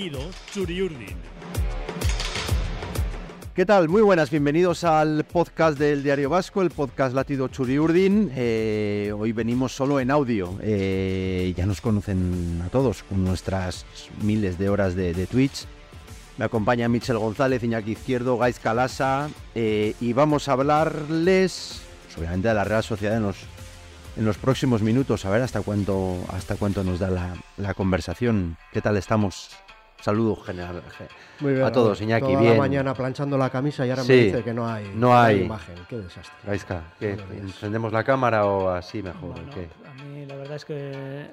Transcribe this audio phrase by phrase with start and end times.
[0.00, 1.16] Latido Churiurdin.
[3.54, 3.90] ¿Qué tal?
[3.90, 8.32] Muy buenas, bienvenidos al podcast del Diario Vasco, el podcast Latido Churiurdin.
[8.34, 10.56] Eh, hoy venimos solo en audio.
[10.62, 13.84] Eh, ya nos conocen a todos con nuestras
[14.22, 15.66] miles de horas de, de Twitch.
[16.38, 22.48] Me acompaña Michel González, Iñaki Izquierdo, Gais Calasa eh, y vamos a hablarles, pues, obviamente,
[22.48, 23.36] de la Real Sociedad en los,
[24.16, 28.56] en los próximos minutos, a ver hasta cuánto, hasta cuánto nos da la, la conversación.
[28.72, 29.50] ¿Qué tal estamos?
[30.00, 30.82] Saludo general
[31.40, 32.52] Muy bien, a todos, Iñaki, toda bien.
[32.54, 35.42] la mañana planchando la camisa y ahora Sí, me dice que no hay, no hay.
[35.42, 35.74] imagen.
[35.88, 36.32] Qué desastre.
[36.46, 37.18] Gaisca, ¿qué?
[37.32, 39.32] ¿Encendemos la cámara o así mejor?
[39.32, 39.68] Bueno, ¿Qué?
[39.88, 41.26] a mí la verdad es que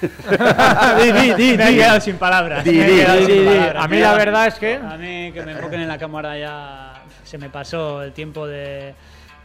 [1.02, 2.64] di, di, di, me he quedado sin palabras.
[2.64, 3.44] Di, di, quedado di, sin di.
[3.46, 3.84] palabras.
[3.84, 7.02] A mí la verdad es que A mí que me enfoquen en la cámara ya
[7.24, 8.94] se me pasó el tiempo de,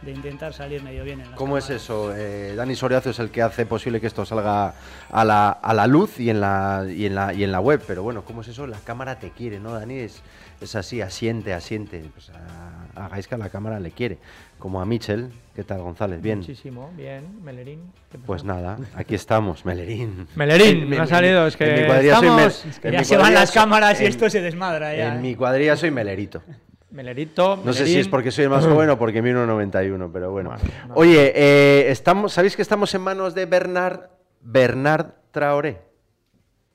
[0.02, 1.82] de intentar salir medio bien en las ¿Cómo es cámaras.
[1.82, 2.14] eso?
[2.16, 4.74] Eh, Dani Soriazo es el que hace posible que esto salga
[5.10, 7.82] a la, a la luz y en la, y, en la, y en la web.
[7.86, 8.66] Pero bueno, ¿cómo es eso?
[8.66, 9.98] La cámara te quiere, ¿no, Dani?
[9.98, 10.22] Es,
[10.60, 12.02] es así, asiente, asiente.
[12.14, 14.18] Pues a, a Gaisca la cámara le quiere.
[14.58, 15.32] Como a Michel.
[15.54, 16.22] ¿Qué tal, González?
[16.22, 16.38] Bien.
[16.38, 17.92] Muchísimo, bien, Melerín.
[18.24, 20.26] Pues nada, aquí estamos, Melerín.
[20.34, 22.92] Melerín, En- me ha salido, es en que mi cuadrilla soy Mel- estamos- Es que
[22.92, 25.08] ya se van las cámaras y en- esto se desmadra ya.
[25.12, 25.22] En ¿eh?
[25.22, 26.42] mi cuadrilla soy Melerito.
[26.90, 30.30] Melerito, No sé si es porque soy el más joven o porque mido 91, pero
[30.30, 30.50] bueno.
[30.50, 30.94] Bueno, no.
[30.94, 34.10] Oye, eh, estamos, ¿sabéis que estamos en manos de Bernard,
[34.40, 35.89] Bernard Traoré?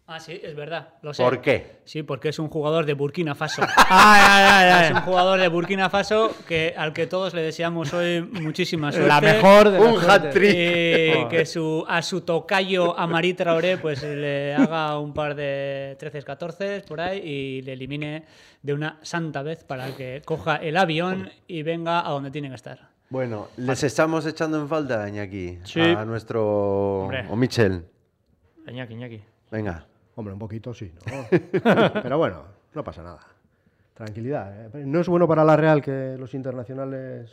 [0.08, 0.90] Ah, sí, es verdad.
[1.02, 1.24] Lo sé.
[1.24, 1.78] ¿Por qué?
[1.84, 3.64] Sí, porque es un jugador de Burkina Faso.
[3.90, 7.92] Ay, ay, ay, es un jugador de Burkina Faso que, al que todos le deseamos
[7.92, 9.08] hoy muchísima suerte.
[9.08, 10.54] La mejor de Un hat-trick.
[10.56, 11.28] Y Joder.
[11.30, 16.84] que su, a su tocayo Amari Traoré pues le haga un par de 13 14
[16.88, 18.26] por ahí y le elimine
[18.62, 22.56] de una santa vez para que coja el avión y venga a donde tiene que
[22.56, 22.90] estar.
[23.10, 25.80] Bueno, les estamos echando en falta, Iñaki, Sí.
[25.82, 27.02] a nuestro...
[27.06, 27.26] Hombre.
[27.28, 27.86] o Michel.
[28.68, 29.22] Iñaki, Iñaki.
[29.50, 29.86] Venga.
[30.16, 31.26] Hombre, un poquito sí, ¿no?
[32.02, 33.20] Pero bueno, no pasa nada.
[33.94, 34.66] Tranquilidad.
[34.76, 34.84] ¿eh?
[34.86, 37.32] No es bueno para la Real que los internacionales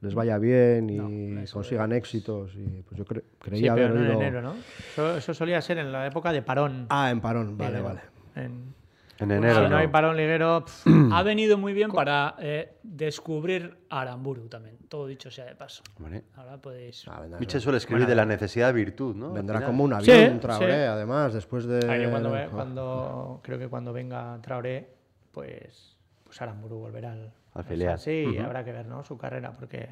[0.00, 2.54] les vaya bien y consigan éxitos.
[2.56, 4.54] Y pues yo cre- Sí, creía pero no en enero, ¿no?
[4.92, 6.86] Eso, eso solía ser en la época de parón.
[6.90, 8.00] Ah, en parón, vale, vale.
[8.34, 8.74] En-
[9.22, 9.76] En si enero, no, ¿no?
[9.76, 15.30] hay parón liguero, pff, Ha venido muy bien para eh, descubrir Aramburu también, todo dicho
[15.30, 15.82] sea de paso.
[15.98, 16.24] Vale.
[16.36, 17.06] Ahora podéis...
[17.08, 19.32] Ah, Michel suele escribir de la necesidad de virtud, ¿no?
[19.32, 20.88] Vendrá como un Sí, avión, un Traoré, sí.
[20.88, 21.80] además, después de...
[21.88, 24.88] Ah, yo cuando, ve- cuando- creo que cuando venga Traoré,
[25.32, 27.98] pues, pues Aramburu volverá al, Al filial.
[27.98, 29.04] Sí, habrá que ver ¿no?
[29.04, 29.86] su carrera, porque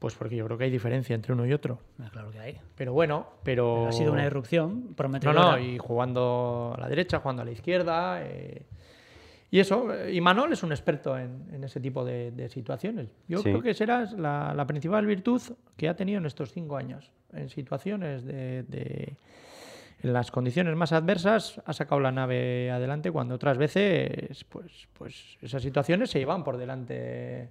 [0.00, 1.78] pues porque yo creo que hay diferencia entre uno y otro.
[2.00, 2.58] Ah, Claro que hay.
[2.74, 3.86] Pero bueno, pero...
[3.86, 5.40] Ha sido una irrupción No, prometedora.
[5.52, 8.20] no, y jugando a la derecha, jugando a la izquierda.
[8.22, 8.62] eh,
[9.52, 13.08] y eso, eh, y Manol es un experto en, en ese tipo de, de situaciones.
[13.28, 13.44] Yo Sí.
[13.44, 15.42] creo que será la, la principal virtud
[15.76, 17.10] que ha tenido en estos cinco años.
[17.32, 19.16] En situaciones de, de-
[20.02, 25.36] En las condiciones más adversas ha sacado la nave adelante cuando otras veces pues, pues
[25.42, 27.50] esas situaciones se llevan por delante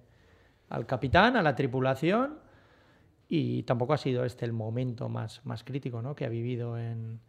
[0.69, 2.37] al capitán, a la tripulación
[3.27, 6.15] y tampoco ha sido este el momento más, más crítico ¿no?
[6.15, 7.19] que ha vivido en,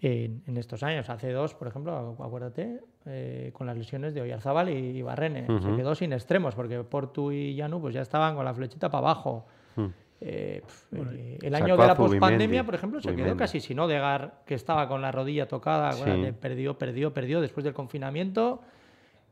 [0.00, 1.08] en, en estos años.
[1.08, 5.46] Hace dos, por ejemplo, acuérdate, eh, con las lesiones de Oyarzábal y Barrene.
[5.46, 9.06] Se quedó sin extremos porque Portu y Yanu pues, ya estaban con la flechita para
[9.06, 9.46] abajo.
[9.76, 9.86] Hmm.
[10.20, 14.42] Eh, pf, eh, el año de la pospandemia, por ejemplo, se quedó casi sin Odegar,
[14.46, 16.00] que estaba con la rodilla tocada, Sí.
[16.00, 18.62] acuérdate, perdió, perdió, perdió después del confinamiento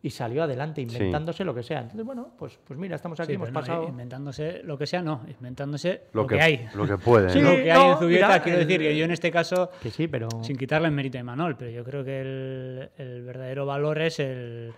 [0.05, 1.81] y salió adelante inventándose lo que sea.
[1.83, 3.89] Entonces, bueno, pues, pues mira, estamos aquí, Sí, hemos no, pasado...
[3.89, 6.69] inventándose lo que sea, no, inventándose Lo, lo, que, que, hay.
[6.75, 7.41] Lo que puede, Sí.
[7.41, 7.51] ¿no?
[7.51, 9.71] Lo que hay no, en Zubieta, mira, quiero el- decir que yo en este caso,
[9.81, 10.29] Que sí, pero...
[10.43, 14.19] sin quitarle el mérito de Manol, pero yo creo que el, el verdadero valor es
[14.19, 14.73] el,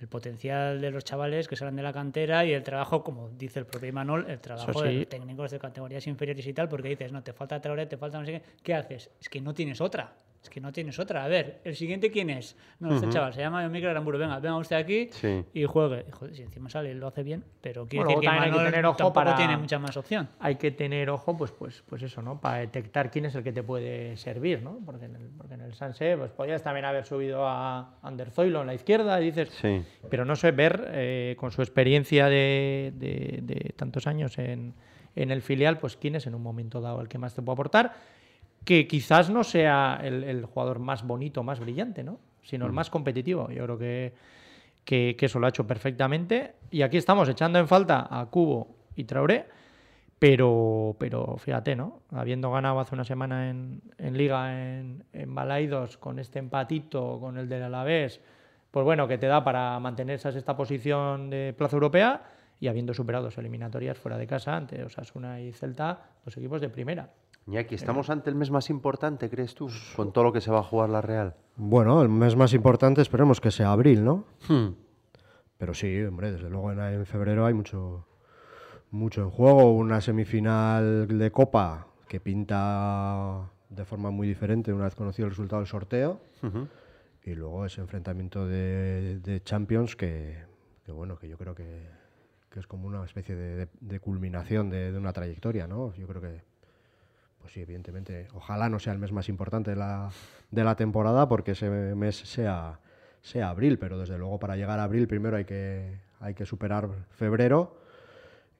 [0.00, 3.60] el potencial de los chavales que salen de la cantera y el trabajo, como dice
[3.60, 7.12] el propio Imanol, el trabajo de los técnicos de categorías inferiores y tal, porque dices,
[7.12, 9.08] no, te falta Traoré, te falta no sé qué, ¿qué haces?
[9.20, 10.12] Es que no tienes otra.
[10.44, 11.24] Es que no tienes otra.
[11.24, 12.54] A ver, ¿el siguiente quién es?
[12.78, 14.18] No, este chaval se llama Miguel Aramburu.
[14.18, 15.42] Venga, venga usted aquí Sí.
[15.54, 16.04] y juegue.
[16.06, 18.42] Y, joder, si encima sale y lo hace bien, pero quiere Bueno, decir que luego
[18.44, 20.28] también hay que tener ojo tampoco para- tiene mucha más opción.
[20.38, 22.42] hay que tener ojo, pues, pues, pues eso, ¿no?
[22.42, 24.80] Para detectar quién es el que te puede servir, ¿no?
[24.84, 28.60] Porque en el, porque en el Sanse, pues podías también haber subido a Ander Zoilo
[28.60, 29.82] en la izquierda y dices, Sí.
[30.10, 34.74] pero no sé, ver eh, con su experiencia de, de- de tantos años en,
[35.16, 37.54] en el filial, pues quién es en un momento dado el que más te puede
[37.54, 37.94] aportar,
[38.64, 42.18] que quizás no sea el, el jugador más bonito, más brillante, ¿no?
[42.42, 43.50] Sino el más competitivo.
[43.50, 44.14] Yo creo que,
[44.84, 46.54] que, que eso lo ha hecho perfectamente.
[46.70, 49.46] Y aquí estamos echando en falta a Cubo y Traoré,
[50.18, 52.02] pero, pero fíjate, ¿no?
[52.10, 57.38] Habiendo ganado hace una semana en, en Liga en, en Balaidos con este empatito, con
[57.38, 58.20] el del Alavés,
[58.70, 62.22] pues bueno, que te da para mantener esa sexta posición de plaza europea
[62.60, 66.68] y habiendo superado dos eliminatorias fuera de casa ante Osasuna y Celta, dos equipos de
[66.68, 67.10] primera.
[67.46, 70.60] Iñaki, ¿estamos ante el mes más importante, crees tú, con todo lo que se va
[70.60, 71.34] a jugar la Real?
[71.56, 74.24] Bueno, el mes más importante esperemos que sea abril, ¿no?
[74.48, 74.68] Hmm.
[75.58, 78.06] Pero sí, hombre, desde luego en, en febrero hay mucho,
[78.90, 79.72] mucho en juego.
[79.74, 85.60] Una semifinal de Copa que pinta de forma muy diferente una vez conocido el resultado
[85.60, 86.20] del sorteo.
[87.24, 90.38] Y luego ese enfrentamiento de, de Champions que,
[90.84, 91.86] que, bueno, que yo creo que,
[92.50, 95.94] que es como una especie de, de- de culminación de, de una trayectoria, ¿no?
[95.94, 96.42] Yo creo que,
[97.44, 100.08] pues sí, evidentemente, ojalá no sea el mes más importante de la,
[100.50, 102.80] de la temporada porque ese mes sea,
[103.20, 106.88] sea abril, pero desde luego para llegar a abril primero hay que, hay que superar
[107.10, 107.76] febrero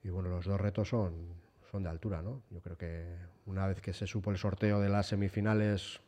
[0.03, 1.15] y bueno, los dos retos son,
[1.71, 2.43] son de altura, ¿no?
[2.51, 3.07] Yo creo que
[3.47, 5.99] una vez que se supo el sorteo de las semifinales,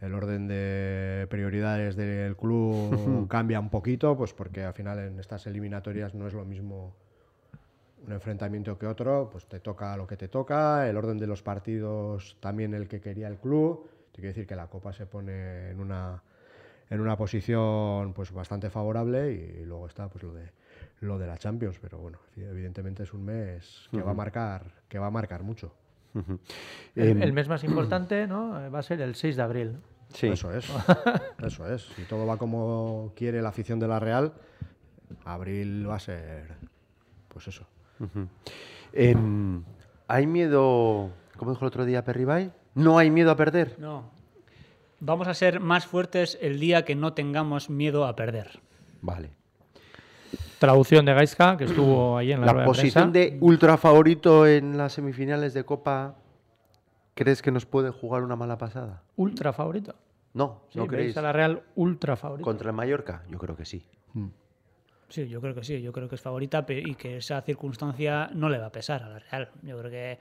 [0.00, 5.48] el orden de prioridades del club cambia un poquito, pues porque al final en estas
[5.48, 6.94] eliminatorias no es lo mismo
[8.06, 11.42] un enfrentamiento que otro, pues te toca lo que te toca, el orden de los
[11.42, 13.88] partidos también el que quería el club.
[14.12, 16.22] Te quiero decir que la Copa se pone en una
[16.90, 20.50] en una posición pues bastante favorable y luego está pues lo de
[21.00, 24.98] lo de la Champions, pero bueno, evidentemente es un mes que va a marcar que
[24.98, 25.74] va a marcar mucho.
[26.14, 26.38] Ujú.
[26.94, 28.70] El, Em, el mes más importante ¿no?
[28.70, 29.78] Va a ser el 6 de abril.
[30.12, 30.28] sí.
[30.28, 30.68] Eso es.
[31.42, 31.82] Eso es.
[31.82, 34.32] Si todo va como quiere la afición de la Real,
[35.24, 36.54] abril va a ser
[37.28, 37.66] pues eso.
[38.92, 39.62] Em,
[40.08, 42.52] ¿Hay miedo, como dijo el otro día Perribay?
[42.74, 43.76] ¿No hay miedo a perder?
[43.78, 44.10] No.
[45.00, 48.60] Vamos a ser más fuertes el día que no tengamos miedo a perder.
[49.02, 49.30] Vale.
[50.58, 53.36] Traducción de Gaiska, que estuvo ahí en la, La rueda posición de prensa.
[53.40, 56.16] de ultra favorito en las semifinales de Copa,
[57.14, 59.02] ¿crees que nos puede jugar una mala pasada?
[59.16, 59.94] Ultra favorito.
[60.32, 61.16] No, Sí, no creéis.
[61.16, 62.44] a la Real ultra favorito.
[62.44, 63.22] ¿Contra el Mallorca?
[63.30, 63.86] Yo creo que sí.
[65.08, 68.48] Sí, yo creo que sí, yo creo que es favorita y que esa circunstancia no
[68.48, 69.50] le va a pesar a la Real.
[69.62, 70.18] Yo creo que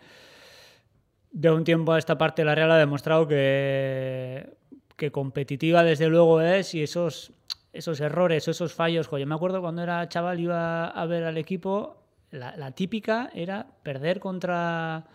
[1.32, 4.56] de un tiempo a esta parte la Real ha demostrado que,
[4.96, 7.32] que competitiva desde luego es y esos,
[7.72, 11.38] esos errores, esos fallos, jo, yo me acuerdo cuando era chaval iba a ver al
[11.38, 15.06] equipo, la, la típica era perder contra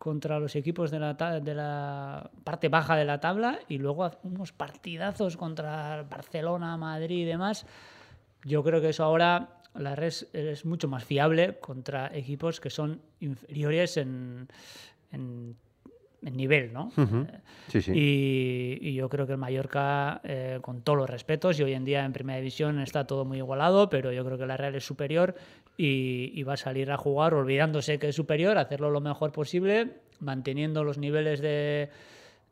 [0.00, 4.50] contra los equipos de la, de la parte baja de la tabla y luego unos
[4.50, 7.66] partidazos contra Barcelona, Madrid y demás.
[8.44, 13.00] Yo creo que eso ahora la red es, mucho más fiable contra equipos que son
[13.20, 14.48] inferiores en,
[15.12, 15.56] en-
[16.22, 16.92] en nivel, ¿no?
[16.98, 17.26] Ujú.
[17.68, 17.92] Sí, sí.
[17.94, 21.84] Y, y yo creo que el Mallorca, eh, con todos los respetos, y hoy en
[21.86, 24.84] día en Primera División está todo muy igualado, pero yo creo que la Real es
[24.84, 25.34] superior
[25.78, 29.92] y, y va a salir a jugar olvidándose que es superior, hacerlo lo mejor posible,
[30.18, 31.88] manteniendo los niveles de,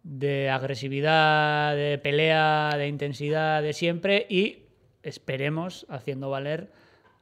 [0.02, 4.60] de agresividad, de pelea, de intensidad de siempre y
[5.02, 6.70] esperemos haciendo valer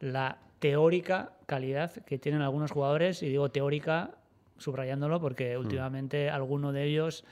[0.00, 4.12] la teórica calidad que tienen algunos jugadores, y digo teórica
[4.58, 7.24] subrayándolo porque últimamente alguno de ellos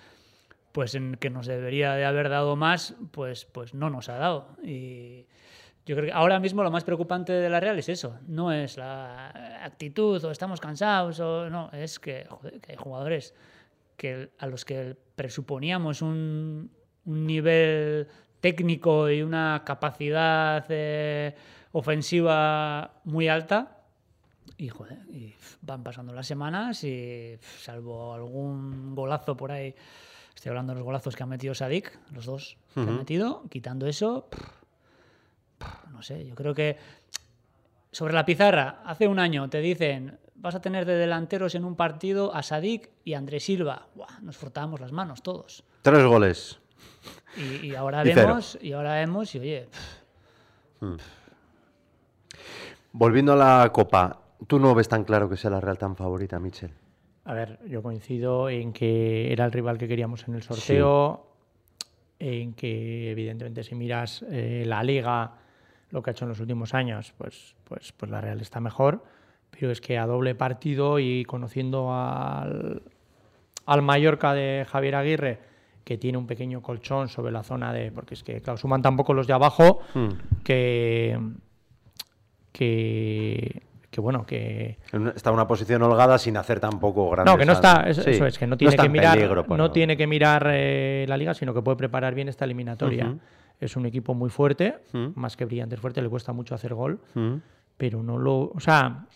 [0.72, 4.56] pues en que nos debería de haber dado más, pues, pues no nos ha dado.
[4.60, 5.24] Y
[5.86, 8.76] yo creo que ahora mismo lo más preocupante de la Real es eso, no es
[8.76, 9.28] la
[9.62, 13.34] actitud o estamos cansados o no, es que, joder, que hay jugadores
[13.96, 16.72] que a los que presuponíamos un,
[17.04, 18.08] un nivel
[18.44, 21.34] técnico y una capacidad eh,
[21.72, 23.78] ofensiva muy alta.
[24.58, 29.74] Y, joder, y van pasando las semanas y salvo algún golazo por ahí,
[30.34, 33.86] estoy hablando de los golazos que ha metido Sadik, los dos que ha metido, quitando
[33.86, 34.28] eso,
[35.90, 36.76] no sé, yo creo que
[37.92, 41.76] sobre la pizarra, hace un año te dicen, vas a tener de delanteros en un
[41.76, 45.64] partido a Sadik y a André Silva, Buah, nos frotábamos las manos todos.
[45.80, 46.60] Tres goles.
[47.36, 48.28] Y, y ahora Y cero.
[48.28, 49.68] vemos, y ahora vemos, y oye,
[50.80, 51.02] pf,
[52.92, 56.38] Volviendo a la Copa, ¿tú no ves tan claro que sea la Real tan favorita,
[56.38, 56.70] Michel?
[57.24, 61.26] A ver, yo coincido en que era el rival que queríamos en el sorteo,
[62.18, 65.32] en que evidentemente si miras eh, la liga,
[65.90, 69.02] lo que ha hecho en los últimos años, pues, pues, pues la Real está mejor,
[69.50, 72.82] pero es que a doble partido y conociendo al,
[73.66, 75.38] al Mallorca de Javier Aguirre,
[75.84, 79.12] que tiene un pequeño colchón sobre la zona de, porque es que claro, suman tampoco
[79.14, 79.80] los de abajo,
[80.42, 81.18] que,
[82.52, 84.78] que, que bueno, que,
[85.14, 88.10] Está en una posición holgada sin hacer tampoco grandes no, que no está, eso, Sí,
[88.10, 91.34] eso es, que no tiene que mirar, peligro, no tiene que mirar eh, la liga,
[91.34, 93.14] sino que puede preparar bien esta eliminatoria.
[93.60, 95.12] Es un equipo muy fuerte, Ujú.
[95.14, 97.34] más que brillante, es fuerte, le cuesta mucho hacer gol, Mm.
[97.76, 99.06] pero no lo, o sea,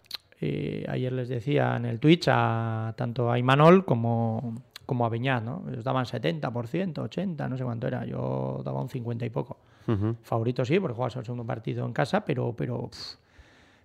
[0.41, 5.45] eh, ayer les decía en el Twitch a tanto a Imanol como, como a Beñat,
[5.45, 5.65] ¿no?
[5.69, 9.59] Ellos daban 70%, 80, no sé cuánto era, yo daba un 50 y poco.
[10.23, 13.17] Favorito sí, porque juegas el segundo partido en casa, pero, pero, pff,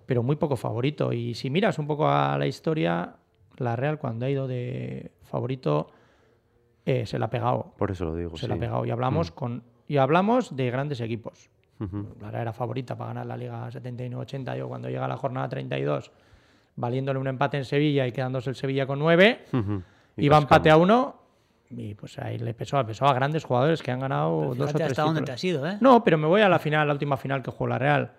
[0.05, 1.11] pero muy poco favorito.
[1.11, 3.15] Y si miras un poco a la historia,
[3.57, 5.87] la Real cuando ha ido de favorito
[6.85, 7.73] eh, se la ha pegado.
[7.77, 8.37] Por eso lo digo.
[8.37, 8.85] se la ha pegado.
[8.85, 11.49] Y hablamos, con, y hablamos de grandes equipos.
[11.81, 12.15] Ujú.
[12.21, 14.57] La Real era favorita para ganar la Liga 79-80.
[14.57, 16.11] Yo cuando llega la jornada 32,
[16.77, 19.83] valiéndole un empate en Sevilla y quedándose el Sevilla con 9, Ujú.
[20.17, 20.43] Y iba cascamos.
[20.43, 21.15] empate a uno.
[21.69, 24.77] Y pues ahí le pesó, pesó a grandes jugadores que han ganado Pero dos o
[24.77, 25.39] tres hasta dónde te títulos.
[25.39, 25.77] has ido, ¿eh?
[25.81, 28.11] No, pero me voy a la final, la última final que jugó la Real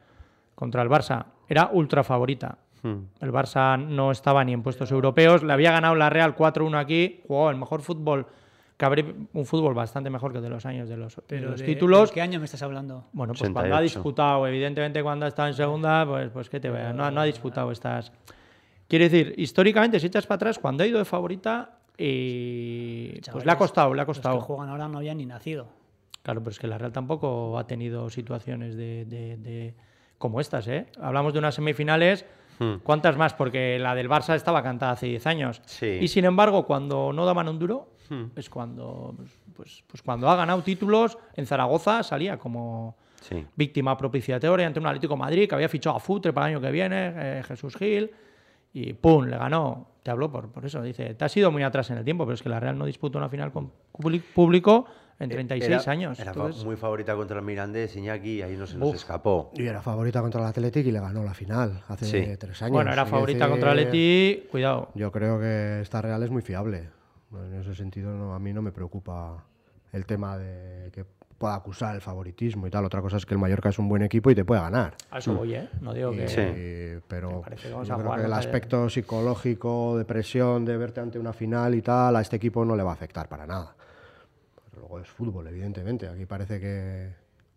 [0.57, 1.25] contra el Barça.
[1.49, 2.59] Era ultra favorita.
[2.83, 2.95] Mm.
[3.21, 5.45] El Barça no estaba ni en puestos europeos.
[5.45, 7.21] Le había ganado la Real 4-1 aquí.
[7.29, 8.27] Jugó el mejor fútbol,
[8.77, 11.51] que habría un fútbol bastante mejor que el de los años de los, de Pero
[11.53, 12.09] los de- títulos.
[12.11, 13.05] ¿de ¿Qué año me estás hablando?
[13.13, 13.83] Bueno, pues cuando ha 88.
[13.85, 17.25] disputado, evidentemente cuando ha estado en segunda, pues, pues que te vea, no, no ha
[17.25, 18.11] disputado estas.
[18.89, 23.47] Quiere decir, históricamente, si echas para atrás, cuando ha ido de favorita, y pues Chavales,
[23.47, 24.39] le ha costado, le ha Los costado.
[24.39, 25.67] que juegan ahora no habían ni nacido.
[26.23, 29.75] Claro, pero es que la Real tampoco ha tenido situaciones de, de- de-
[30.19, 30.87] como estas, ¿eh?
[31.01, 32.25] Hablamos de unas semifinales,
[32.61, 32.75] Hmm.
[32.85, 33.35] ¿cuántas más?
[33.35, 35.61] Porque la del Barça estaba cantada hace 10 años.
[35.67, 35.99] Sí.
[36.01, 38.27] Y sin embargo, cuando no daban un duro, Hmm.
[38.37, 43.45] es cuando, pues, pues, pues cuando ha ganado títulos, en Zaragoza salía como Sí.
[43.57, 46.61] víctima propiciatoria ante un Atlético de Madrid que había fichado a Futre para el año
[46.61, 48.11] que viene, eh, Jesús Gil,
[48.75, 49.25] y ¡pum!
[49.25, 49.89] le ganó.
[50.03, 50.83] Te habló por, por eso.
[50.83, 52.85] Dice, te has ido muy atrás en el tiempo, pero es que la Real no
[52.85, 53.73] disputó una final con
[54.35, 54.85] público
[55.19, 56.19] en 36 Era- años.
[56.21, 58.97] Era Entonces, muy favorita contra el Mirandés, Iñaki, y ahí no se nos Uf.
[58.97, 59.51] escapó.
[59.55, 62.37] Y era favorita contra el Athletic y le ganó la final hace Sí.
[62.37, 62.73] tres años.
[62.73, 64.91] bueno, era favorita contra el Leti, cuidado.
[64.95, 66.89] Yo creo que esta Real es muy fiable.
[67.33, 69.45] En ese sentido, no, a mí no me preocupa
[69.93, 71.05] el tema de que
[71.45, 72.87] pueda acusar el favoritismo y tal.
[72.87, 74.95] Otra cosa es que el Mallorca es un buen equipo y te puede ganar.
[75.11, 75.69] A eso voy, ¿eh?
[75.83, 76.29] No digo Y- que...
[76.29, 77.03] Sí.
[77.07, 80.79] pero que yo vamos a creo jugar que el el- aspecto psicológico de presión de
[80.79, 83.47] verte ante una final y tal a este equipo no le va a afectar para
[83.47, 83.77] nada.
[84.71, 86.09] Pero luego es fútbol, evidentemente.
[86.09, 87.13] Aquí parece que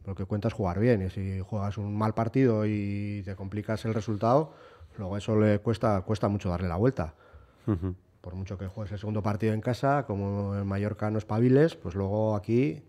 [0.06, 3.86] lo que cuenta es jugar bien y si juegas un mal partido y te complicas
[3.86, 4.52] el resultado,
[4.98, 7.14] luego eso le cuesta, cuesta mucho darle la vuelta.
[7.68, 7.96] Ujú.
[8.20, 11.96] Por mucho que juegues el segundo partido en casa, como en Mallorca no espabiles, pues
[11.96, 12.84] luego aquí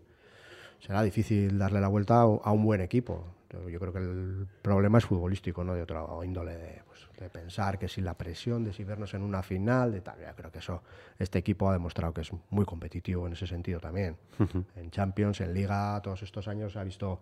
[0.81, 3.25] será difícil darle la vuelta a un buen equipo.
[3.51, 7.79] Yo creo que el problema es futbolístico, no de otra índole de, pues, de pensar
[7.79, 10.19] que si la presión, de si vernos en una final, de tal.
[10.21, 10.83] Yo creo que eso,
[11.19, 14.17] este equipo ha demostrado que es muy competitivo en ese sentido también.
[14.77, 17.21] En Champions, en Liga, todos estos años se ha visto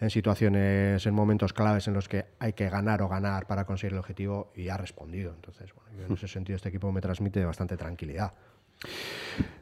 [0.00, 3.92] en situaciones, en momentos claves en los que hay que ganar o ganar para conseguir
[3.92, 5.32] el objetivo y ha respondido.
[5.34, 8.32] Entonces, bueno, yo en ese sentido este equipo me transmite bastante tranquilidad.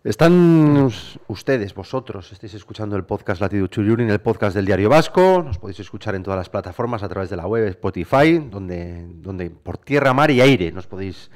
[0.05, 5.43] Están us- ustedes, vosotros, estáis escuchando el podcast Latido Churiurin, el podcast del Diario Vasco.
[5.45, 9.51] Nos podéis escuchar en todas las plataformas a través de la web Spotify, donde, donde
[9.51, 11.31] por tierra, mar y aire nos podéis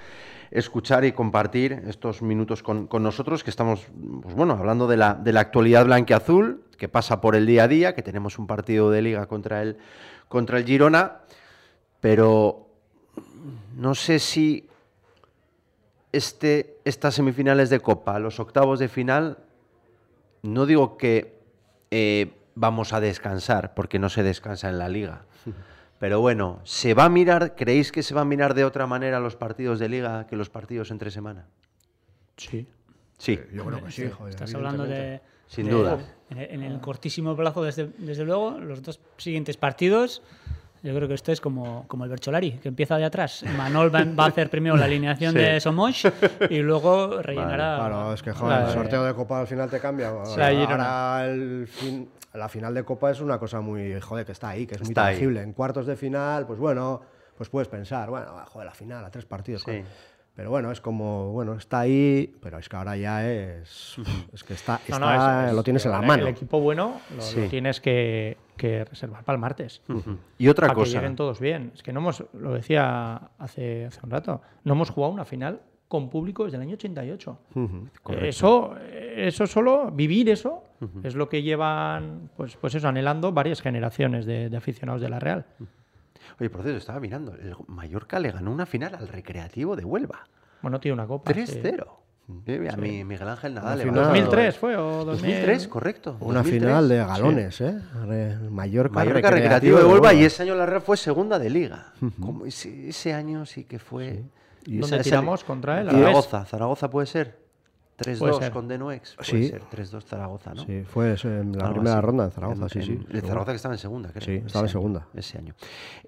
[0.50, 3.86] escuchar y compartir estos minutos con, con nosotros, que estamos,
[4.22, 7.68] pues bueno, hablando de la, de la actualidad blanqueazul, que pasa por el día a
[7.68, 9.78] día, que tenemos un partido de liga contra el,
[10.28, 11.20] contra el Girona,
[12.00, 12.68] pero
[13.76, 14.68] no sé si
[16.12, 19.38] este, estas semifinales de Copa, los octavos de final,
[20.42, 21.38] no digo que
[21.90, 25.24] eh, vamos a descansar, porque no se descansa en la liga.
[25.98, 29.20] Pero bueno, ¿se va a mirar, creéis que se va a mirar de otra manera
[29.20, 31.46] los partidos de liga que los partidos entre semana?
[32.36, 32.66] Sí.
[33.18, 35.20] Sí, Yo creo que sí, joder, Estás hablando de.
[35.46, 35.98] Sin de- duda.
[36.30, 40.22] En el, en el cortísimo plazo, desde, desde luego, los dos siguientes partidos.
[40.82, 43.44] Yo creo que esto es como, como el Bercholari, que empieza de atrás.
[43.56, 45.38] Manol va, va a hacer primero la alineación Sí.
[45.38, 46.02] de Somos
[46.50, 47.76] y luego rellenará.
[47.78, 50.10] Claro, es que joder, el sorteo de Copa al final te cambia.
[50.26, 51.12] Girona.
[51.18, 54.66] Ahora el fin- la final de Copa es una cosa muy, joder, que está ahí,
[54.66, 54.94] que es muy ahí.
[54.94, 55.42] tangible.
[55.42, 57.00] En cuartos de final, pues bueno,
[57.36, 59.62] pues puedes pensar, bueno, joder, la final, a tres partidos.
[59.62, 59.82] Sí.
[60.34, 63.96] Pero bueno, es como, bueno, está ahí, pero es que ahora ya es,
[64.32, 66.22] es que está, No, está- no, es- es- lo tienes en la el- mano.
[66.22, 69.82] El equipo bueno lo, tienes que, que reservar para el martes.
[70.38, 71.72] Y otra para que cosa, lleguen todos bien.
[71.74, 75.60] Es que no hemos, lo decía hace, hace un rato, no hemos jugado una final
[75.88, 77.38] con público desde el año 88.
[78.02, 78.26] Correcto.
[78.26, 80.64] Eso, eso solo, vivir eso,
[81.02, 85.20] es lo que llevan, pues, pues eso, anhelando varias generaciones de, de aficionados de la
[85.20, 85.44] Real.
[86.40, 90.24] oye, por cierto, estaba mirando, el Mallorca le ganó una final al Recreativo de Huelva,
[90.62, 91.30] Bueno, tiene una copa.
[91.34, 91.60] sí.
[92.44, 92.64] 3-0.
[92.66, 95.06] Eh, A mi Miguel Ángel Nadal le final- va a- 2003 fue o 2000?
[95.22, 96.16] 2003, correcto.
[96.20, 96.60] Una 2003.
[96.62, 97.78] final de galones, ¿eh?
[98.06, 101.92] Re- Mallorca, Mallorca Recreativo de Huelva y ese año la Real fue segunda de liga.
[102.20, 104.22] Como ese, ese año sí que fue.
[104.66, 105.88] Y ¿Dónde esa- tiramos contra él?
[105.88, 106.06] A la vez.
[106.06, 107.42] Zaragoza, Zaragoza puede ser.
[107.94, 108.50] 3-2 ser.
[108.52, 109.14] con Denuex.
[109.14, 109.48] Puede Sí.
[109.48, 110.64] ser 3-2 Zaragoza, ¿no?
[110.64, 112.06] Sí, fue eso en la Algo primera así.
[112.06, 112.86] ronda en Zaragoza, En- sí, sí.
[112.98, 113.20] seguro.
[113.28, 114.22] Zaragoza que estaba en segunda, creo.
[114.24, 115.06] Sí, ese estaba en año, segunda.
[115.14, 115.54] Ese año.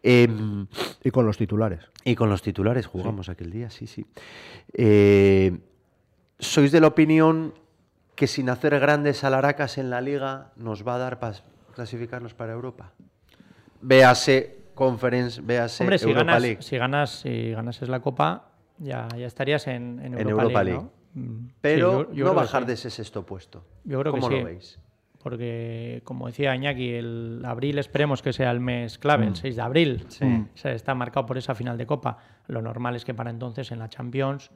[0.03, 0.67] Em,
[1.05, 1.81] Y con los titulares.
[2.05, 4.05] y con los titulares jugamos aquel día, sí, sí.
[4.73, 5.57] Eh,
[6.39, 7.55] ¿Sois de la opinión
[8.15, 11.37] que sin hacer grandes alaracas en la liga nos va a dar para
[11.75, 12.93] clasificarnos para Europa?
[13.81, 16.63] Véase Conference, véase Hombre, si Europa ganas, League.
[16.63, 18.49] si ganas, si ganas es la copa,
[18.79, 20.79] ya, ya estarías en, en En Europa, Europa League.
[20.81, 20.91] League.
[21.15, 21.23] ¿no?
[21.23, 22.67] Mm, sí, Pero yo- no que bajar sí.
[22.69, 23.65] de ese sexto puesto.
[23.85, 24.39] Yo creo que ¿Cómo sí.
[24.41, 24.79] lo veis?
[25.23, 29.63] Porque, como decía Iñaki, el abril esperemos que sea el mes clave, el 6 de
[29.63, 30.05] abril.
[30.09, 30.25] Sí.
[30.25, 30.49] Mm.
[30.55, 32.19] O sea, está marcado por esa final de Copa.
[32.49, 34.51] Lo normal es que para entonces en la Champions,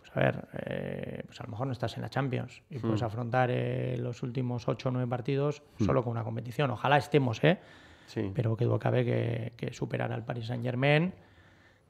[0.00, 3.02] pues a ver, eh, pues a lo mejor no estás en la Champions y puedes
[3.02, 6.70] afrontar eh, los últimos 8 o 9 partidos solo con una competición.
[6.70, 7.58] Ojalá estemos, ¿eh?
[8.06, 8.30] Sí.
[8.34, 11.12] Pero que duda cabe que, que superar al Paris Saint Germain,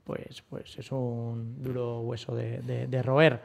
[0.05, 3.41] pues, pues es un duro hueso de, de- de roer.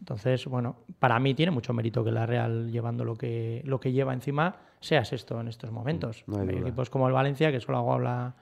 [0.00, 3.92] Entonces, bueno, para mí tiene mucho mérito que la Real, llevando lo que, lo que
[3.92, 6.24] lleva encima, sea sexto en estos momentos.
[6.26, 8.34] No hay Hay equipos como el Valencia, que solo ha jugado la,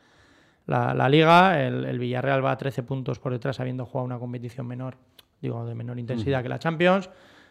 [0.67, 4.19] la, la Liga, el, el Villarreal va a 13 puntos por detrás, habiendo jugado una
[4.21, 4.97] competición menor,
[5.41, 7.09] digo, de menor intensidad que la Champions.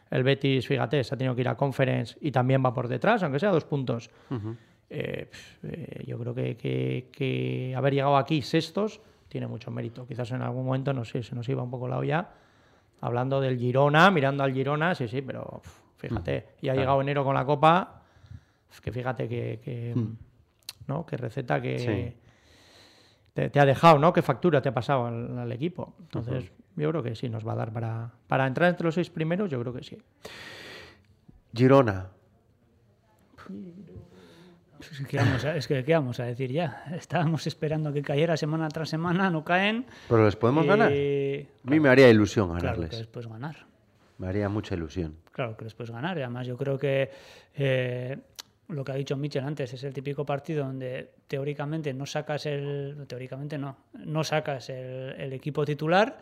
[0.09, 3.23] El Betis, fíjate, se ha tenido que ir a Conference y también va por detrás,
[3.23, 4.09] aunque sea dos puntos.
[4.89, 5.29] Eh,
[5.63, 10.07] eh, yo creo que, que- que haber llegado aquí sextos tiene mucho mérito.
[10.07, 12.29] Quizás en algún momento, no sé, se nos iba un poco la olla
[13.01, 15.61] hablando del Girona, mirando al Girona, sí, sí, pero
[15.97, 18.03] fíjate, y ha llegado enero con la Copa,
[18.81, 19.93] que fíjate que, que,
[20.87, 21.05] ¿no?
[21.05, 22.17] que receta que Sí.
[23.33, 24.13] te, te ha dejado, ¿no?
[24.13, 25.95] ¿Qué factura te ha pasado al, al equipo?
[25.99, 29.09] Entonces, yo creo que sí nos va a dar para, para entrar entre los seis
[29.09, 29.97] primeros, yo creo que sí.
[31.53, 32.07] Girona.
[34.77, 36.85] Pues, ¿qué vamos a- es que, ¿qué vamos a decir ya?
[36.95, 39.85] Estábamos esperando que cayera semana tras semana, no caen.
[40.07, 40.91] Pero les podemos y- ganar.
[40.91, 42.97] A mí me haría ilusión Claro que ganarles.
[42.99, 43.55] les puedes ganar.
[44.19, 45.15] Me haría mucha ilusión.
[45.31, 46.17] Claro que les puedes ganar.
[46.17, 47.09] Y además, yo creo que
[47.55, 48.17] eh,
[48.69, 53.05] lo que ha dicho Michel antes es el típico partido donde teóricamente no sacas el.
[53.07, 53.77] Teóricamente no.
[53.93, 56.19] No sacas el, el equipo titular,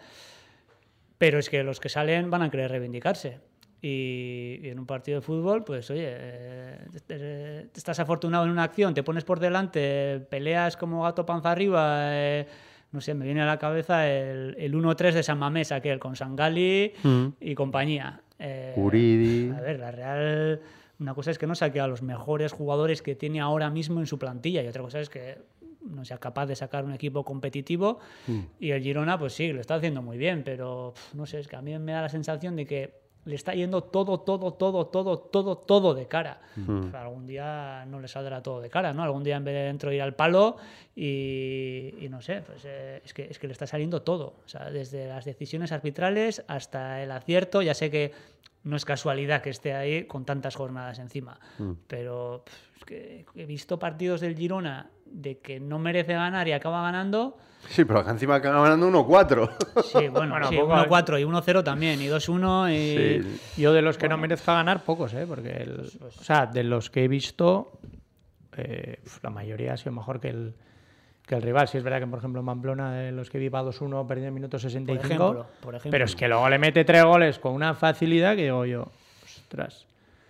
[1.18, 3.40] pero es que los que salen van a querer reivindicarse.
[3.82, 8.94] Y, y en un partido de fútbol, pues oye, eh, estás afortunado en una acción,
[8.94, 12.10] te pones por delante, peleas como gato panza arriba.
[12.14, 12.48] eh,
[12.92, 16.16] no sé, me viene a la cabeza el, el 1-3 de San Mamés, aquel con
[16.16, 16.94] Sangali
[17.42, 18.22] y compañía.
[18.40, 19.52] Eh, Uridi.
[19.52, 20.62] A ver, la Real.
[20.98, 24.08] Una cosa es que no saque a los mejores jugadores que tiene ahora mismo en
[24.08, 25.40] su plantilla y otra cosa es que
[25.86, 28.00] no sea capaz de sacar un equipo competitivo
[28.60, 31.56] y el Girona pues sí, lo está haciendo muy bien, pero no sé, es que
[31.56, 35.18] a mí me da la sensación de que le está yendo todo, todo, todo, todo,
[35.18, 36.40] todo, todo de cara.
[36.54, 39.02] Pf, Algún día no le saldrá todo de cara, ¿no?
[39.02, 40.58] Algún día en vez de dentro ir al palo
[40.96, 44.36] y, y no sé, pues eh, es, que, es que le está saliendo todo.
[44.46, 48.12] O sea, desde las decisiones arbitrales hasta el acierto, ya sé que
[48.66, 51.40] no es casualidad que esté ahí con tantas jornadas encima.
[51.88, 56.52] Pero pf, es que he visto partidos del Girona de que no merece ganar y
[56.52, 57.38] acaba ganando.
[57.70, 59.50] Sí, pero acá encima acaba ganando 1-4.
[59.84, 63.24] Sí, bueno, Bueno, sí, poco, 1-4 y 1-0 también, y 2-1 y...
[63.24, 63.62] Sí.
[63.62, 65.26] Yo de los que no merezca ganar, pocos, ¿eh?
[65.28, 67.80] Porque, el- o sea, de los que he visto,
[68.58, 70.56] eh, la mayoría ha sido mejor que el,
[71.26, 71.68] que el rival.
[71.68, 74.24] Si es verdad que, por ejemplo, en Pamplona, de los que vi va 2-1, perdió
[74.24, 75.06] en el minuto 65.
[75.06, 75.92] ejemplo, por ejemplo.
[75.92, 78.88] Pero es que luego le mete tres goles con una facilidad que digo yo,
[79.24, 79.86] ostras.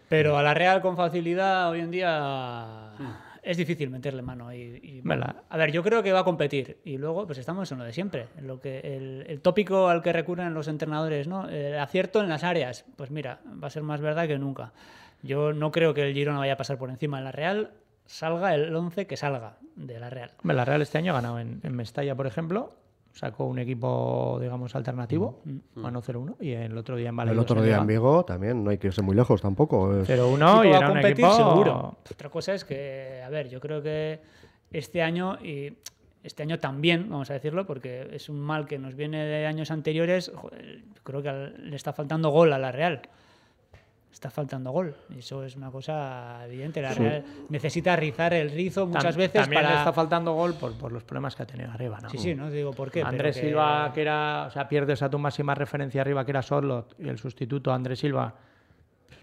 [0.10, 2.94] Pero a la Real con facilidad hoy en día
[3.42, 4.54] es difícil meterle mano.
[4.54, 6.78] Y, y, bueno, a ver, yo creo que va a competir.
[6.84, 8.28] Y luego, pues estamos en lo de siempre.
[8.38, 11.50] En lo que, el, el tópico al que recurren los entrenadores, ¿no?
[11.50, 12.86] El acierto en las áreas.
[12.96, 14.74] Pues mira, va a ser más verdad que nunca.
[15.22, 17.72] Yo no creo que el Girona vaya a pasar por encima en la Real.
[18.06, 20.32] Salga el 11 que salga de la Real.
[20.44, 22.74] La Real este año ha ganado en, en Mestalla, por ejemplo.
[23.14, 25.42] Sacó un equipo, digamos, alternativo,
[25.74, 26.36] ganó 0-1.
[26.42, 27.34] Y el otro día en Valencia.
[27.34, 30.02] El otro día en Vigo también, no hay que irse muy lejos tampoco.
[30.02, 31.98] es- 0-1 y era un equipo seguro.
[32.12, 34.20] Otra cosa es que, a ver, yo creo que
[34.70, 35.78] este año y
[36.24, 39.72] este año también, vamos a decirlo, porque es un mal que nos viene de años
[39.72, 40.32] anteriores.
[40.36, 43.02] joder, creo que le está faltando gol a la Real.
[44.16, 44.96] Está faltando gol.
[45.18, 46.82] Eso es una cosa evidente.
[46.82, 49.74] La Real necesita rizar el rizo muchas Tam- veces también para.
[49.74, 52.08] le está faltando gol por, por los problemas que ha tenido arriba, ¿no?
[52.10, 53.02] Sí, sí, no te digo por qué.
[53.04, 56.96] Andrés Silva, que era, o sea, pierdes a tu máxima referencia arriba, que era Sorlot,
[56.98, 58.34] y el sustituto Andrés Silva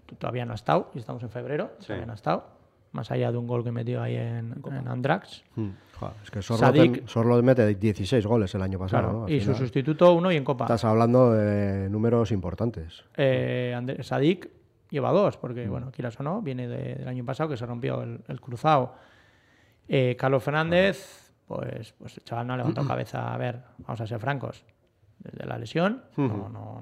[0.05, 2.45] pues, todavía no ha estado, y estamos en febrero, todavía no ha estado,
[2.91, 5.43] más allá de un gol que metió ahí en, en Andrax.
[5.55, 6.93] Mm, joder, es que Sorlo, Sadik.
[6.99, 9.01] ten- Sorlo mete 16 goles el año pasado.
[9.01, 9.25] Claro, ¿no?
[9.25, 10.65] Al y su sustituto uno y en Copa.
[10.65, 13.03] Estás hablando de números importantes.
[13.17, 14.47] Eh, Andrés- Sadik
[14.93, 15.41] lleva dos, Mm.
[15.41, 18.39] porque, bueno, quieras o no, viene de- del año pasado que se rompió el, el
[18.39, 18.93] cruzado.
[19.87, 23.33] Eh, Carlos Fernández, pues, pues el chaval no ha levantado cabeza.
[23.33, 24.63] A ver, vamos a ser francos.
[25.19, 26.81] Desde la lesión, no, no,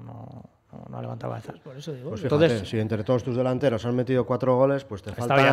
[0.72, 1.52] no, no ha levantado cabeza.
[1.62, 2.10] Por eso digo.
[2.10, 5.44] Pues Entonces- si entre todos tus delanteros han metido cuatro goles, pues te faltan, te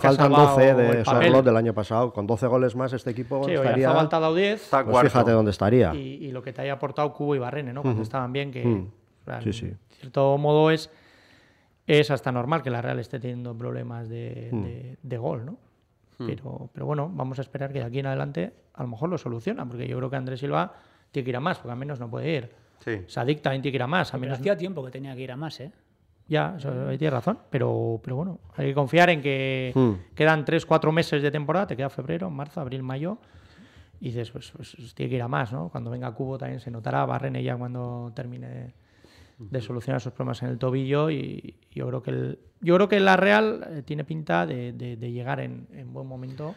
[0.00, 1.04] faltan salvado 12 el de.
[1.04, 2.12] Sorlot del año pasado.
[2.12, 3.88] Con 12 goles más este equipo Sí, estaría...
[3.88, 4.62] Oyarzabal te ha dado 10.
[4.64, 5.94] Está Pues fíjate dónde estaría.
[5.94, 7.82] y, y lo que te haya aportado Cubo y Barrene, ¿no?
[7.82, 8.88] Cuando estaban bien, que Mm.
[9.20, 9.66] o sea, Sí, sí.
[9.66, 10.90] en cierto modo es,
[11.86, 14.62] es hasta normal que la Real esté teniendo problemas de, Mm.
[14.62, 15.56] de- de gol, ¿no?
[16.24, 19.18] Pero, pero bueno, vamos a esperar que de aquí en adelante a lo mejor lo
[19.18, 20.72] soluciona, porque yo creo que Andrés Silva
[21.10, 22.50] tiene que ir a más, porque al menos no puede ir.
[22.78, 23.00] Sí.
[23.08, 24.14] Sadik también tiene que ir a más.
[24.14, 25.72] A Pero no- hacía tiempo que tenía que ir a más, ¿eh?
[26.28, 27.38] Ya, eso, ahí tienes razón.
[27.50, 30.14] Pero, pero bueno, hay que confiar en que Hmm.
[30.14, 31.66] quedan 3-4 meses de temporada.
[31.66, 33.18] Te queda febrero, marzo, abril, mayo.
[34.00, 35.68] Y dices, pues, pues, pues tiene que ir a más, ¿no?
[35.70, 37.04] Cuando venga Cubo también se notará.
[37.04, 38.72] Barrene ya cuando termine
[39.50, 41.10] de solucionar sus problemas en el tobillo.
[41.10, 44.96] Y yo creo que, el, yo creo que la Real eh, tiene pinta de, de-
[44.96, 46.54] de llegar en, en buen momento.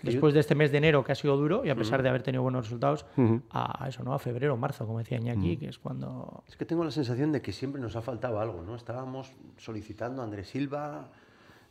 [0.00, 2.08] que Después de este mes de enero que ha sido duro y a pesar de
[2.10, 3.06] haber tenido buenos resultados,
[3.50, 4.12] a eso, ¿no?
[4.12, 7.40] A febrero, marzo, como decía Iñaki, que es cuando Es que tengo la sensación de
[7.40, 8.74] que siempre nos ha faltado algo, ¿no?
[8.76, 11.08] Estábamos solicitando a Andrés Silva,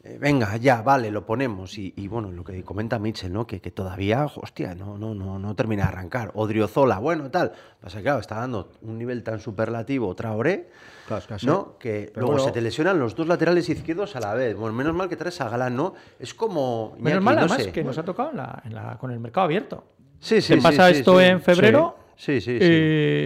[0.07, 1.77] eh, venga, ya, vale, lo ponemos.
[1.79, 3.47] Y, y, bueno, lo que comenta Mitchell, ¿no?
[3.47, 6.31] Que, que todavía, hostia, no, no, no, no termina de arrancar.
[6.35, 7.51] Odriozola, bueno, tal.
[7.81, 10.69] Pasa que, claro, está dando un nivel tan superlativo Traoré,
[11.07, 11.77] Claro, es que así- ¿no?
[11.79, 14.55] Que pero luego bueno- se te lesionan los dos laterales izquierdos a la vez.
[14.55, 15.93] Bueno, menos mal que traes a Galán, ¿no?
[16.19, 16.95] Es como...
[16.99, 17.71] Menos mal, no además, sé.
[17.71, 19.83] que nos ha tocado en la- en la- con el mercado abierto.
[20.19, 21.25] Sí, sí, Te sí, pasa sí, esto sí.
[21.25, 21.97] en febrero.
[22.17, 22.65] Sí, sí, sí.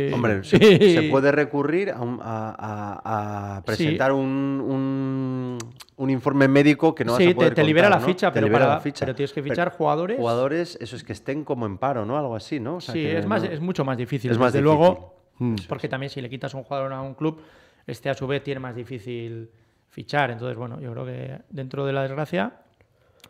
[0.10, 5.58] y- Hombre, se, y- se puede recurrir a, un- a- a- a presentar un, un-
[6.00, 8.14] un informe médico que no vas sí, a poder te, te libera contar, la ¿no?
[8.14, 9.06] ficha, Te pero, libera para- la ficha.
[9.06, 10.18] pero tienes que Pero fichar jugadores.
[10.18, 12.18] Jugadores, eso es que estén como en paro, ¿no?
[12.18, 12.78] Algo así, ¿no?
[12.78, 14.32] O sea, sí, que es, más, no- es mucho más difícil.
[14.32, 14.80] Es más desde difícil.
[14.88, 15.56] luego, Mm.
[15.68, 17.42] porque también si le quitas un jugador a un club,
[17.88, 19.50] este a su vez tiene más difícil
[19.90, 20.32] fichar.
[20.32, 22.54] Entonces, bueno, yo creo que dentro de la desgracia,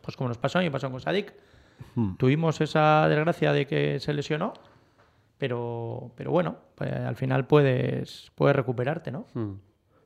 [0.01, 1.33] pues como nos pasó y pasó con Sadik,
[1.95, 2.15] Hmm.
[2.17, 4.53] tuvimos esa desgracia de que se lesionó,
[5.37, 9.25] pero, pero bueno, pues, al final puedes, puedes recuperarte, ¿no?
[9.33, 9.53] Mm.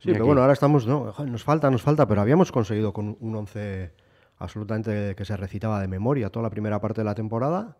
[0.04, 3.16] Sí, pero aquí- bueno, ahora estamos, no, nos falta, nos falta, pero habíamos conseguido con
[3.20, 3.92] un 11
[4.38, 7.78] absolutamente que se recitaba de memoria toda la primera parte de la temporada.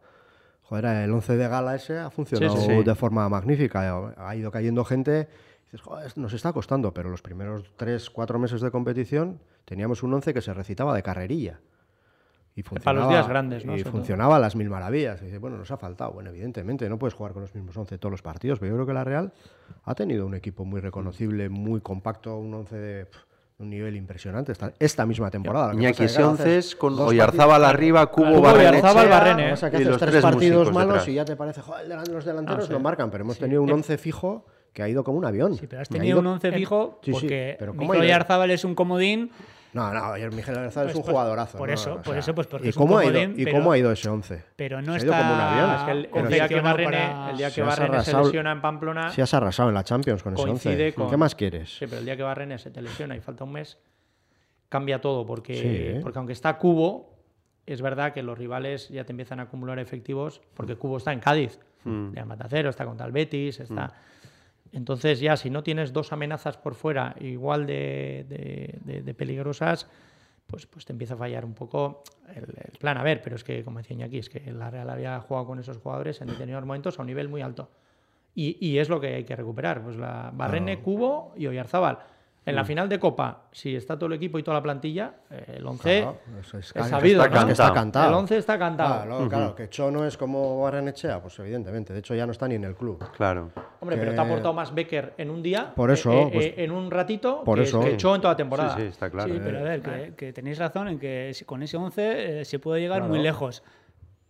[0.62, 2.84] Joder, el 11 de gala ese ha funcionado sí, sí.
[2.84, 4.14] de forma magnífica.
[4.18, 5.28] Ha ido cayendo gente.
[5.30, 10.04] y Dices, joder, nos está costando, pero los primeros 3, 4 meses de competición teníamos
[10.04, 11.60] un 11 que se recitaba de carrerilla.
[12.56, 13.76] Y Para los días grandes, ¿no?
[13.76, 15.22] Y funcionaba a las mil maravillas.
[15.24, 16.12] Y dice, bueno, nos ha faltado.
[16.12, 18.86] Bueno, evidentemente, no puedes jugar con los mismos 11 todos los partidos, pero yo creo
[18.86, 19.34] que la Real
[19.86, 23.08] ha tenido un equipo muy reconocible, muy compacto, un 11 de
[23.60, 25.74] un nivel impresionante esta, esta misma temporada.
[25.74, 28.82] Iñaki, ese claro, 11 haces es con Oyarzábal arriba, Cubo, Barrene, ¿eh?
[28.82, 31.08] pasa es que y haces los tres tres partidos malos detrás.
[31.08, 32.72] y ya te parece, joder, los delanteros sí.
[32.74, 35.56] no marcan, pero hemos tenido un 11 fijo que ha ido como un avión.
[35.56, 38.06] Sí, pero has tenido ido- un 11 fijo Sí, sí, porque pero ¿cómo Mikel ha
[38.06, 38.16] ido?
[38.16, 39.32] Oyarzábal es un comodín.
[39.74, 41.58] No, no, ayer Miguel Arzabal es Pues- un pues, jugadorazo.
[41.58, 41.74] por ¿no?
[41.74, 43.78] eso, por eso, pues, porque ¿y es un ha ido, comodín, ¿Y pero- cómo ha
[43.78, 44.44] ido ese 11?
[44.56, 45.76] Pero no Se ha está ido como un avión.
[45.76, 48.52] Es que el, el día que Barrene, para- el día que Se Barrene se lesiona
[48.52, 50.94] en Pamplona, Si has arrasado en la Champions con ese coincide 11.
[50.94, 51.10] con...
[51.10, 51.76] ¿Qué más quieres?
[51.78, 53.80] Sí, pero el día que Barrene se te lesiona y falta un mes,
[54.70, 56.00] cambia todo, porque, Sí, ¿eh?
[56.02, 57.14] porque aunque está Cubo,
[57.66, 61.20] es verdad que los rivales ya te empiezan a acumular efectivos, porque Cubo está en
[61.20, 62.14] Cádiz, Mm.
[62.14, 63.94] ya Matacero, está contra el Betis, está...
[64.74, 69.88] Entonces ya, si no tienes dos amenazas por fuera igual de, de- de- de peligrosas,
[70.48, 72.04] pues, pues te empieza a fallar un poco
[72.36, 72.98] el, el plan.
[72.98, 75.60] A ver, pero es que, como decía aquí, es que la Real había jugado con
[75.60, 77.70] esos jugadores en determinados momentos a un nivel muy alto.
[78.36, 82.00] Y, y es lo que hay que recuperar, pues la Barrene, Cubo y Oyarzábal.
[82.46, 82.58] En Mm.
[82.58, 85.66] la final de Copa, si está todo el equipo y toda la plantilla, eh, el
[85.66, 87.24] 11 Claro, es, es- sabido.
[87.24, 87.46] está ¿no?
[87.46, 88.10] que está cantado.
[88.10, 89.06] El 11 está cantado.
[89.06, 91.94] Claro, claro, que Chono es como Barrenechea, pues evidentemente.
[91.94, 93.02] De hecho, ya no está ni en el club.
[93.16, 93.52] Claro.
[93.80, 96.46] Hombre, pero te ha aportado más Becker en un día, Por eso, eh, eh, pues-
[96.48, 97.80] eh, en un ratito, por que, eso.
[97.80, 98.76] que en toda la temporada.
[98.76, 99.34] Sí, sí, está claro.
[99.34, 102.60] sí, pero a ver, que, que tenéis razón en que con ese 11 eh, se
[102.60, 103.64] puede llegar muy lejos.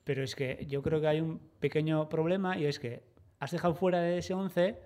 [0.03, 3.01] Pero es que yo creo que hay un pequeño problema y es que
[3.39, 4.77] has dejado fuera de ese 11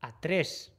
[0.00, 0.72] a tres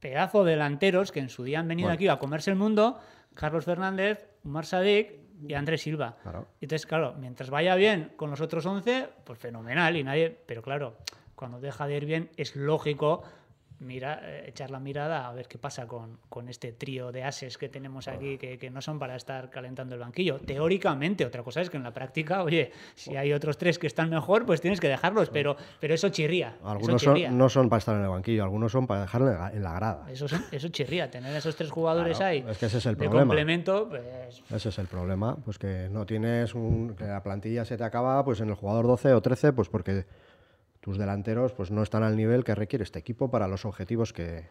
[0.00, 1.94] pedazos de delanteros que en su día han venido Bueno.
[1.94, 2.98] aquí a comerse el mundo,
[3.34, 5.12] Carlos Fernández, Umar Sadik
[5.46, 6.16] y Andrés Silva.
[6.22, 6.48] Claro.
[6.60, 10.96] Entonces, claro, mientras vaya bien con los otros 11, pues fenomenal y nadie, pero claro,
[11.34, 13.22] cuando deja de ir bien es lógico
[13.80, 17.58] mira, eh, echar la mirada a ver qué pasa con, con este trío de ases
[17.58, 20.38] que tenemos aquí, que, que no son para estar calentando el banquillo.
[20.38, 24.10] Teóricamente, otra cosa es que en la práctica, oye, si hay otros tres que están
[24.10, 26.56] mejor, pues tienes que dejarlos, pero, pero eso chirría.
[26.62, 27.28] Algunos eso chirría.
[27.30, 29.62] son, no son para estar en el banquillo, algunos son para dejarle en la- en
[29.62, 30.06] la grada.
[30.10, 32.94] Eso, son- eso chirría, tener esos tres jugadores Claro, ahí es que ese es el
[32.96, 33.22] de problema.
[33.28, 37.76] complemento, pues Ese es el problema, pues que no tienes un, que la plantilla se
[37.76, 40.04] te acaba pues en el jugador 12 o 13, pues porque
[40.80, 44.48] tus delanteros pues no están al nivel que requiere este equipo para los objetivos que,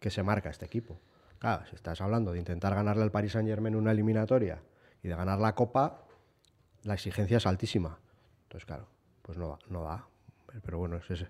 [0.00, 0.98] que se marca este equipo.
[1.38, 4.60] Claro, si estás hablando de intentar ganarle al Paris Saint Germain una eliminatoria
[5.02, 6.02] y de ganar la Copa,
[6.84, 7.98] la exigencia es altísima.
[8.44, 8.86] Entonces, claro,
[9.22, 10.06] pues no, da- no da.
[10.64, 11.26] Pero bueno, ese es,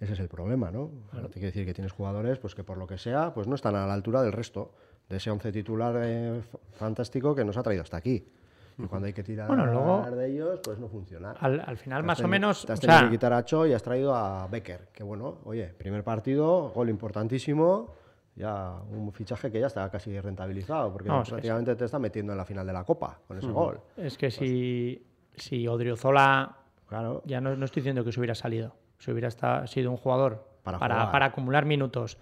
[0.00, 0.90] ese es el problema, ¿no?
[1.12, 3.54] Ahora te quiere decir que tienes jugadores pues que por lo que sea pues no
[3.56, 4.74] están a la altura del resto
[5.08, 6.42] de ese once titular eh,
[6.74, 8.28] fantástico que nos ha traído hasta aquí.
[8.78, 11.32] Y cuando hay que tirar Bueno, luego- de ellos, pues no funciona.
[11.40, 12.64] Al, al final, has más o menos.
[12.64, 14.88] Te has o tenido sea, que quitar a Cho y has traído a Becker.
[14.92, 17.94] Que bueno, oye, primer partido, gol importantísimo.
[18.36, 22.38] Ya un fichaje que ya está casi rentabilizado, porque No, prácticamente te está metiendo en
[22.38, 23.80] la final de la Copa con ese gol.
[23.96, 26.56] es que si, si Odriozola.
[26.86, 27.22] Claro.
[27.26, 28.76] Ya no, no estoy diciendo que se hubiera salido.
[28.98, 32.16] Si hubiera esta- sido un jugador Para para, para acumular minutos.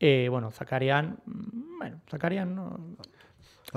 [0.00, 2.78] Eh, bueno, Zakarian, mm, bueno, Zakarian no.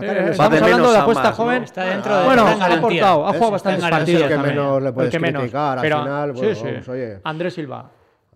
[0.01, 1.36] Eh, es- estamos hablando de a apuesta más, ¿no?
[1.45, 1.63] joven.
[1.63, 4.23] Está dentro de bueno, ha aportado, ha jugado es bastantes el partidos.
[4.23, 4.55] que también.
[4.55, 5.41] menos le puedes El que menos.
[5.41, 6.67] criticar, al final, bueno, sí, sí.
[6.71, 7.19] vamos, oye.
[7.23, 7.91] Andrés Silva,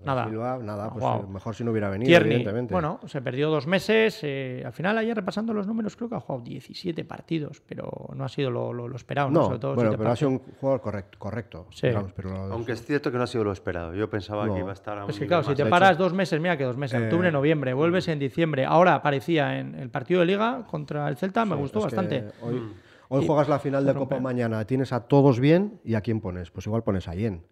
[0.05, 0.25] nada.
[0.25, 2.73] Silva, nada, pues eh, mejor si no hubiera venido, Tierney, evidentemente.
[2.73, 4.19] bueno, se perdió dos meses.
[4.23, 8.23] eh, al final, ayer repasando los números, creo que ha jugado 17 partidos, pero no
[8.23, 9.29] ha sido lo, lo- lo esperado.
[9.29, 9.39] ¿no?
[9.39, 11.87] no, Sobre todo bueno, pero ha sido un jugador correcto, correcto Sí.
[11.87, 13.93] digamos, pero lo- Aunque es cierto que no ha sido lo esperado.
[13.93, 14.53] Yo pensaba No.
[14.53, 16.57] que iba a estar a un Es que claro, si te paras dos meses, mira
[16.57, 18.65] que dos meses, Eh, octubre, noviembre, vuelves en diciembre.
[18.65, 22.25] Ahora aparecía en el partido de liga contra el Celta, me gustó bastante.
[22.41, 22.61] Hoy,
[23.09, 26.51] hoy juegas la final de Copa mañana, tienes a todos bien y a quién pones.
[26.51, 27.43] Pues igual pones a Yen.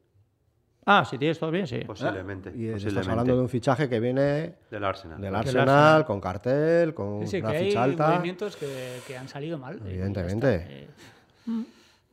[0.90, 1.80] Ah, si tienes todo bien, sí.
[1.86, 2.50] Posiblemente.
[2.56, 5.20] Y estás hablando de un fichaje que viene Del Arsenal.
[5.20, 5.68] del Arsenal.
[5.68, 8.10] Arsenal, con cartel, con Sí, sí, una que hay ficha alta.
[8.12, 9.82] movimientos que, que han salido mal.
[9.86, 10.66] Evidentemente.
[10.70, 10.88] Eh,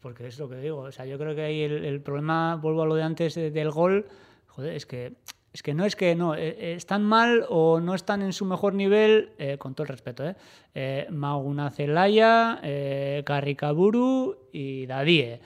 [0.02, 0.78] porque es lo que digo.
[0.80, 3.52] O sea, yo creo que ahí el, el problema, vuelvo a lo de antes de-
[3.52, 4.06] del gol,
[4.48, 5.12] joder, es que,
[5.52, 8.44] es que no es que no, eh, eh, están mal o no están en su
[8.44, 10.34] mejor nivel, eh, con todo el respeto, ¿eh?
[10.74, 15.40] eh Maguna Zelaya, eh, Carricaburu y Dadie.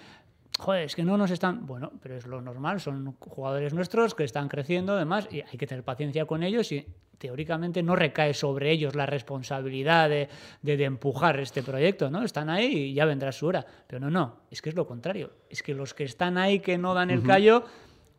[0.58, 1.66] Joder, es que no nos están.
[1.66, 5.66] Bueno, pero es lo normal, son jugadores nuestros que están creciendo, además, y hay que
[5.66, 6.84] tener paciencia con ellos y
[7.16, 10.28] teóricamente no recae sobre ellos la responsabilidad de,
[10.62, 12.22] de- de empujar este proyecto, ¿no?
[12.22, 13.64] Están ahí y ya vendrá su hora.
[13.86, 15.30] Pero no, no, es que es lo contrario.
[15.48, 17.64] Es que los que están ahí que no dan el callo,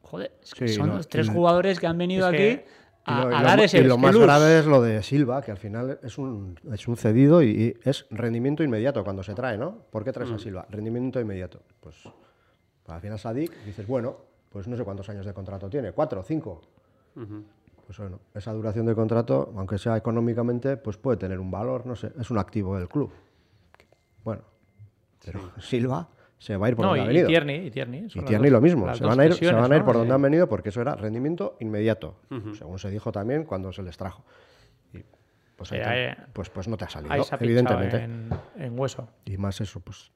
[0.02, 2.66] joder, es que Sí, son lo- los tres jugadores que han venido aquí que-
[3.08, 5.02] Y a, lo, y a lo dar ese y lo más grave es lo de
[5.02, 9.24] Silva, que al final es un, es un cedido y, y es rendimiento inmediato cuando
[9.24, 9.86] se trae, ¿no?
[9.90, 10.68] ¿Por qué traes a Silva?
[10.70, 11.62] Rendimiento inmediato.
[11.80, 11.96] Pues
[12.90, 14.18] al final Sadik dices, bueno,
[14.50, 16.62] pues no sé cuántos años de contrato tiene, cuatro, cinco.
[17.86, 21.96] Pues bueno, esa duración de contrato, aunque sea económicamente, pues puede tener un valor, no
[21.96, 23.12] sé, es un activo del club.
[24.24, 24.44] Bueno,
[25.26, 27.28] pero Silva se va a ir por No, donde y, ha y venido.
[27.28, 28.00] Tierney, y Tierney.
[28.06, 29.82] Y son las Tierney dos- lo mismo, se van, a ir, se van a ir
[29.82, 29.86] ¿no?
[29.86, 32.16] por donde han venido porque eso era rendimiento inmediato,
[32.58, 34.24] según se dijo también cuando se les trajo.
[34.94, 35.04] Y
[35.56, 37.98] pues, te- pues, pues no te ha salido, evidentemente.
[38.04, 39.10] en, en hueso.
[39.26, 40.12] Y más eso, pues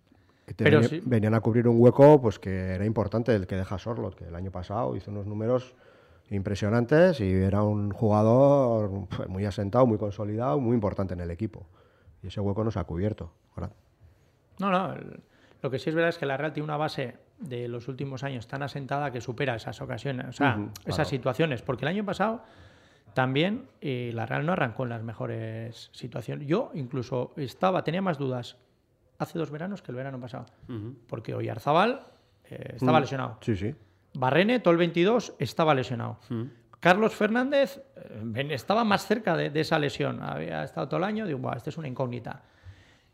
[0.45, 1.01] que te Pero sí.
[1.05, 4.35] venían a cubrir un hueco pues que era importante, el que deja Sorlot, que el
[4.35, 5.75] año pasado hizo unos números
[6.29, 11.67] impresionantes y era un jugador pues, muy asentado, muy consolidado, muy importante en el equipo.
[12.21, 13.31] Y ese hueco no se ha cubierto.
[13.55, 13.71] Ahora,
[14.59, 14.93] No, no.
[14.93, 15.19] el-
[15.61, 18.23] lo que sí es verdad es que la Real tiene una base de los últimos
[18.23, 21.61] años tan asentada que supera esas ocasiones, o sea, esas situaciones.
[21.61, 22.41] Porque el año pasado
[23.13, 26.47] también eh, la Real no arrancó en las mejores situaciones.
[26.47, 28.57] Yo incluso estaba, tenía más dudas
[29.19, 30.45] hace dos veranos que el verano pasado.
[31.07, 32.01] Porque hoy Arzabal
[32.49, 33.37] eh, estaba lesionado.
[33.41, 33.73] sí, sí.
[34.15, 36.19] Barrene, todo el 22, estaba lesionado.
[36.79, 40.21] Carlos Fernández eh, estaba más cerca de, de esa lesión.
[40.21, 41.25] Había estado todo el año.
[41.25, 42.43] Digo, "Buah, este es una incógnita.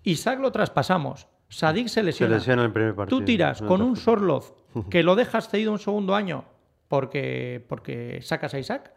[0.03, 1.27] Isaac lo traspasamos.
[1.47, 2.35] Sadik se lesiona.
[2.35, 3.17] lesiona en el primer partido.
[3.19, 3.95] Tú tiras No con un.
[3.95, 4.53] Sorloz
[4.89, 6.43] que lo dejas cedido un segundo año
[6.89, 8.91] porque, porque sacas a Isaac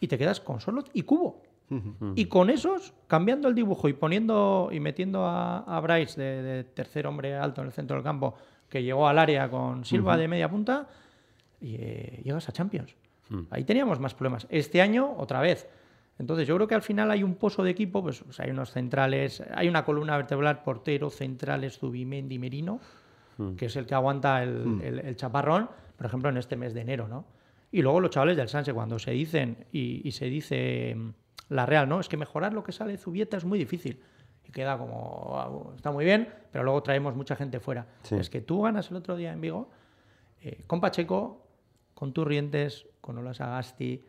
[0.00, 1.42] y te quedas con Sorloz y Cubo.
[2.14, 6.64] Y con esos, cambiando el dibujo y poniendo y metiendo a, a Bryce de, de
[6.64, 8.34] tercer hombre alto en el centro del campo,
[8.68, 10.88] que llegó al área con Silva de media punta,
[11.60, 12.94] y eh, llegas a Champions.
[13.50, 14.46] Ahí teníamos más problemas.
[14.50, 15.66] Este año, otra vez.
[16.18, 19.42] Entonces, yo creo que al final hay un pozo de equipo, pues, hay unos centrales,
[19.54, 22.78] hay una columna vertebral, portero, centrales, Zubimendi, Merino,
[23.56, 26.82] que es el que aguanta el, el- el chaparrón, por ejemplo, en este mes de
[26.82, 27.24] enero, ¿no?
[27.72, 30.96] Y luego los chavales del Sanse, cuando se dicen, y, y se dice
[31.48, 32.00] la Real, ¿no?
[32.00, 34.00] Es que mejorar lo que sale de Zubieta es muy difícil.
[34.46, 37.86] Y queda como, "Ah, está muy bien, pero luego traemos mucha gente fuera.
[38.02, 38.16] Sí.
[38.16, 39.70] Es que tú ganas el otro día en Vigo,
[40.42, 41.46] eh, con Pacheco,
[41.94, 44.04] con Turrientes, con Olas Agasti,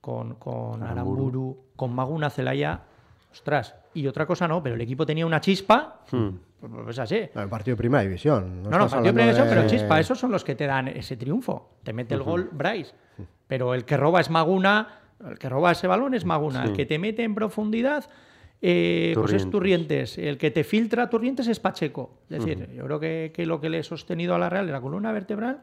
[0.00, 2.82] con, con Aramburu, con Maguna Celaya.
[3.30, 6.32] Ostras, y otra cosa no, pero el equipo tenía una chispa, pues,
[6.84, 7.28] pues así.
[7.34, 8.62] No, el partido de primera división.
[8.62, 10.66] No, no, estás partido de primera división, de- pero chispa, esos son los que te
[10.66, 11.74] dan ese triunfo.
[11.82, 12.94] Te mete el gol Bryce,
[13.46, 16.86] pero el que roba es Maguna, el que roba ese balón es Maguna, el que
[16.86, 18.08] te mete en profundidad
[18.60, 20.18] eh, pues es Turrientes.
[20.18, 22.18] El que te filtra Turrientes es Pacheco.
[22.28, 24.72] Es decir, yo creo que, que lo que le he sostenido a la Real es
[24.72, 25.62] la columna vertebral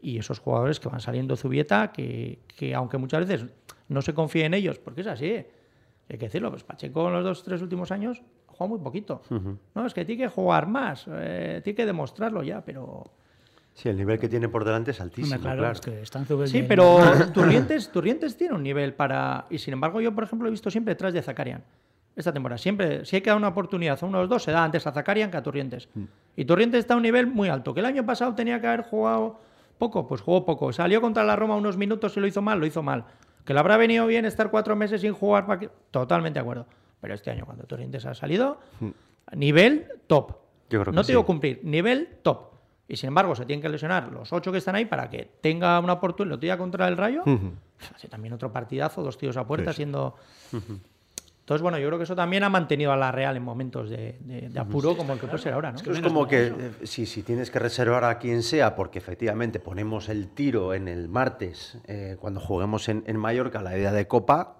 [0.00, 3.46] y esos jugadores que van saliendo Zubieta, que, que aunque muchas veces
[3.88, 7.24] no se confíe en ellos, porque es así, hay que decirlo, pues Pacheco en los
[7.24, 9.22] dos tres últimos años jugado muy poquito.
[9.74, 13.04] No, es que tiene que jugar más, eh, tiene que demostrarlo ya, pero...
[13.74, 15.72] Sí, el nivel que tiene por delante es altísimo, Hombre, claro, claro.
[15.74, 16.98] es que están Sí, pero
[17.32, 19.46] Turrientes, Turrientes tiene un nivel para...
[19.50, 21.64] Y sin embargo, yo, por ejemplo, he visto siempre detrás de Zakarian.
[22.14, 22.58] Esta temporada.
[22.58, 24.86] Siempre, si hay que dar una oportunidad a uno de los dos, se da antes
[24.86, 25.88] a Zakarian que a Turrientes.
[26.36, 27.72] Y Turrientes está a un nivel muy alto.
[27.72, 29.40] Que el año pasado tenía que haber jugado
[29.78, 30.70] poco, pues jugó poco.
[30.74, 33.06] Salió contra la Roma unos minutos y lo hizo mal, lo hizo mal.
[33.46, 35.46] Que le habrá venido bien estar cuatro meses sin jugar.
[35.46, 36.66] para que- Totalmente de acuerdo.
[37.00, 38.60] Pero este año, cuando Turrientes ha salido,
[39.34, 40.32] nivel top.
[40.68, 42.51] Yo creo que no te digo cumplir, nivel top.
[42.88, 45.78] Y sin embargo, se tienen que lesionar los ocho que están ahí para que tenga
[45.80, 46.34] una oportunidad.
[46.34, 47.22] Lo tira contra el rayo,
[47.94, 50.16] hace también otro partidazo, dos tiros a puerta, siendo.
[51.40, 54.16] Entonces, bueno, yo creo que eso también ha mantenido a la Real en momentos de,
[54.20, 55.78] de- de apuro como el que puede ser ahora, ¿no?
[55.78, 56.46] Es como que
[56.82, 60.86] eh, si, si tienes que reservar a quien sea, porque efectivamente ponemos el tiro en
[60.86, 64.56] el martes eh, cuando juguemos en, en Mallorca, la idea de Copa,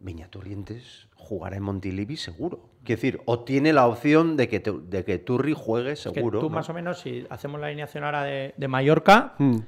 [0.00, 2.70] Viñaturrientes jugará en Montilivi seguro.
[2.84, 6.14] Quiero decir, o tiene la opción de que, te- de que Turri juegue Es que
[6.14, 6.40] seguro.
[6.40, 6.54] tú ¿no?
[6.56, 9.58] más o menos, si hacemos la alineación ahora de, de Mallorca, Mm.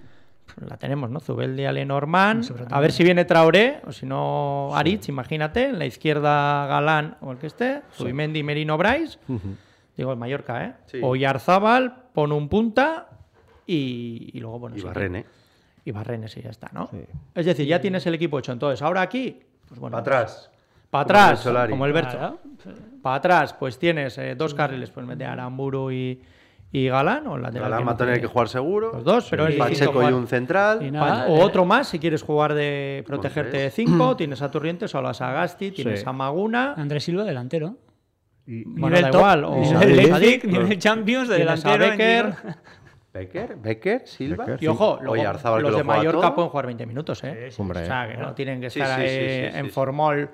[0.54, 1.20] pues la tenemos, ¿no?
[1.20, 6.66] Zubeldia, Lenormand, a ver si viene Traoré, o si no Aritz, imagínate, en la izquierda
[6.66, 9.18] Galán o el que esté, Zubimendi, Merino, Bryce,
[9.96, 10.74] digo el Mallorca, ¿eh?
[10.86, 10.98] Sí.
[11.02, 13.08] O Yarzábal, pone un punta
[13.66, 15.26] y, y luego, bueno, Y sí, Barrene.
[15.84, 16.90] Y Barrenes y ya está, ¿no?
[17.34, 18.52] Es decir, ya tienes el equipo hecho.
[18.52, 19.96] Entonces, ahora aquí, pues bueno,
[20.90, 21.42] Para atrás.
[21.42, 22.38] Como el como el Bercho.
[23.02, 26.20] Para atrás, pues tienes eh, dos carriles, pues mete a Aramburu y,
[26.72, 27.70] y Galán, o lateral.
[27.70, 28.92] Galán que va a tener que jugar seguro.
[28.92, 30.78] Los dos, pero es distinto Pacheco y un central.
[30.82, 34.42] Y Pa- nada, o eh, otro más, si quieres jugar de protegerte de 5, tienes
[34.42, 36.06] a Turrientes o a Sagasti, tienes Sí.
[36.08, 37.76] a Maguna, Andrés Silva, delantero.
[38.46, 39.84] Y, Bueno, nivel da top, igual, o.
[39.84, 41.84] Leipzig, Champions, de a delantero.
[41.84, 42.34] en Becker.
[43.12, 44.44] Becker, Becker, Silva.
[44.44, 45.22] Becker, Y ojo, luego, que
[45.62, 46.34] los lo de Mallorca todo.
[46.36, 47.50] pueden jugar 20 minutos, ¿eh?
[47.58, 49.70] Hombre, o sea, que no tienen que Sí, estar sí, sí, ahí en sí.
[49.72, 50.30] formol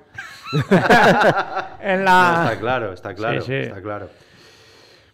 [1.81, 2.41] en No, la...
[2.43, 3.53] está claro, está claro, sí.
[3.53, 4.09] está claro.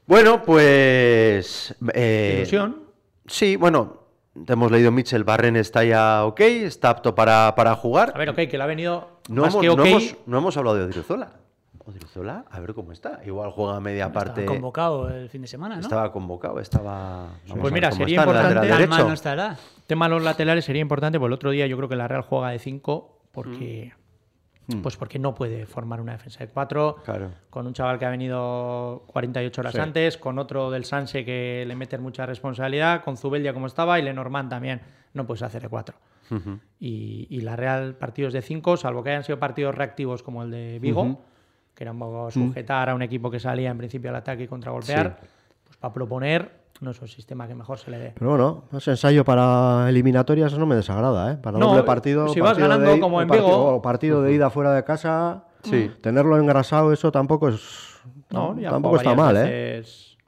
[0.05, 1.73] Bueno, pues...
[1.93, 2.83] eh, Ilusión.
[3.27, 4.01] Sí, bueno,
[4.45, 8.11] te hemos leído Mitchell, Barren está ya ok, está apto para, para jugar.
[8.13, 10.57] A ver, ok, que le ha venido no, más hemos, que no, hemos, no hemos
[10.57, 11.31] hablado de Odriozola.
[11.85, 13.19] Odriozola, a ver cómo está.
[13.25, 14.41] Igual juega media parte.
[14.41, 15.81] Estaba convocado el fin de semana, ¿no?
[15.81, 17.29] Estaba convocado, estaba...
[17.47, 19.07] vamos Pues mira, sería está, el importante- lateral Tan mal derecho.
[19.09, 19.57] no estará.
[19.87, 22.21] tema de los laterales sería importante, porque el otro día yo creo que la Real
[22.21, 23.93] juega de 5 porque,
[24.81, 27.31] pues porque no puede formar una defensa de 4 Claro.
[27.49, 29.79] con un chaval que ha venido 48 horas Sí.
[29.79, 34.03] antes, con otro del Sanse que le meten mucha responsabilidad, con Zubeldia como estaba y
[34.03, 34.81] Lenormand también.
[35.13, 35.95] No puedes hacer de 4.
[36.31, 36.59] Ujú.
[36.79, 40.51] Y, y la Real partidos de 5, salvo que hayan sido partidos reactivos como el
[40.51, 41.21] de Vigo,
[41.75, 44.47] que era un poco sujetar a un equipo que salía en principio al ataque y
[44.47, 45.17] contragolpear,
[45.65, 48.13] pues para proponer no es un sistema que mejor se le dé.
[48.17, 51.37] Pero bueno, ese ensayo para eliminatorias no me desagrada, ¿eh?
[51.37, 52.27] Para No, doble partido.
[52.27, 53.75] si vas partido ganando de como en partido- Vigo.
[53.75, 55.45] o partido de ida fuera de casa.
[55.63, 55.89] Sí.
[56.01, 57.61] Tenerlo engrasado, eso tampoco es.
[58.31, 59.83] No, ya tampoco está mal, ¿eh?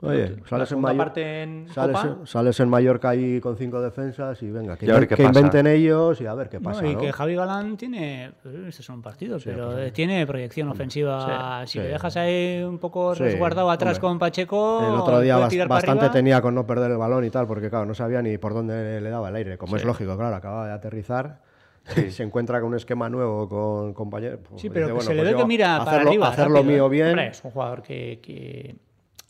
[0.10, 2.16] Oye, sales en, segunda Mayor- parte en sales, Copa.
[2.22, 6.26] en- sales en Mallorca ahí con cinco defensas y venga, que, que inventen ellos y
[6.26, 6.86] a ver qué No, pasa.
[6.86, 7.00] y ¿no?
[7.02, 8.32] que Javi Galán tiene,
[8.68, 11.64] estos son partidos, pero pues tiene proyección ofensiva.
[11.66, 11.80] si sí.
[11.80, 14.02] le dejas ahí un poco Sí, resguardado atrás hombre.
[14.10, 17.48] con Pacheco, El otro día bas- bastante tenía con no perder el balón y tal,
[17.48, 19.58] porque claro, no sabía ni por dónde le daba el aire.
[19.58, 21.40] Como es lógico, claro, acaba de aterrizar.
[22.10, 24.40] Se encuentra con un esquema nuevo con compañeros.
[24.42, 26.10] pues Sí, dice, pero que bueno, se le pues ve que yo mira para hacerlo,
[26.10, 27.10] arriba, Hacer lo rápido, mío bien.
[27.10, 28.76] Hombre, es un jugador que, que-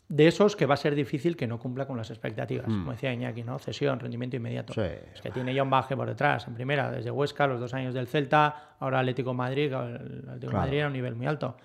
[0.08, 2.66] de esos que va a ser difícil que no cumpla con las expectativas.
[2.66, 3.58] Como decía Iñaki, ¿no?
[3.58, 4.72] Cesión, rendimiento inmediato.
[4.72, 4.74] Mm.
[4.74, 4.90] Sí.
[5.14, 6.46] Es que tiene ya un baje por detrás.
[6.46, 10.58] En primera, desde Huesca, los dos años del Celta, ahora Atlético Madrid, el Atlético Claro.
[10.58, 11.56] Madrid era un nivel muy alto.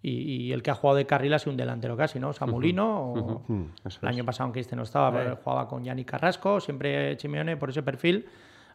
[0.00, 2.32] Y, y el que ha jugado de carril ha sido un delantero casi, ¿no?
[2.32, 3.42] Samulino, o
[3.84, 7.56] Eso el año pasado, aunque este no estaba, pero jugaba con Yannick Carrasco, siempre Simeone
[7.56, 8.26] por ese perfil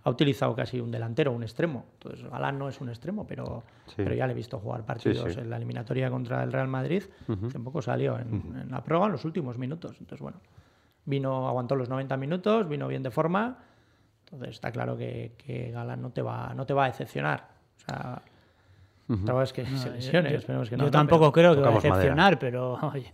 [0.06, 1.86] ha utilizado casi un delantero, un extremo.
[1.94, 3.94] Entonces, Galán no es un extremo, pero, Sí.
[3.98, 5.40] pero ya le he visto jugar partidos sí.
[5.40, 7.04] en la eliminatoria contra el Real Madrid.
[7.48, 9.96] Hace poco salió en, en la prueba en los últimos minutos.
[10.00, 10.40] Entonces, bueno,
[11.06, 13.60] vino, aguantó los 90 minutos, vino bien de forma.
[14.26, 17.48] Entonces, está claro que, que Galán no te, va, no te va a decepcionar.
[17.78, 18.22] O sea,
[19.10, 20.86] otra cosa es que se yo- lesione, yo- esperemos que yo no.
[20.86, 20.92] ¿no?
[20.92, 21.96] tampoco Pero- creo que va a madera.
[21.96, 23.12] decepcionar, pero oye,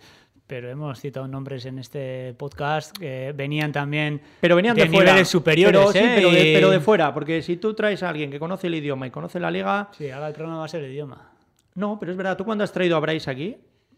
[0.49, 5.11] pero hemos citado nombres en este podcast que venían también Pero venían de, de fuera.
[5.11, 6.11] niveles superiores, Pero, sí, ¿eh?
[6.15, 9.05] pero, de, pero de fuera, porque si tú traes a alguien que conoce el idioma
[9.05, 11.31] y conoce la liga, Sí, ahora el problema va a ser el idioma.
[11.75, 13.57] no, pero es verdad, tú cuando has traído a Bryce aquí,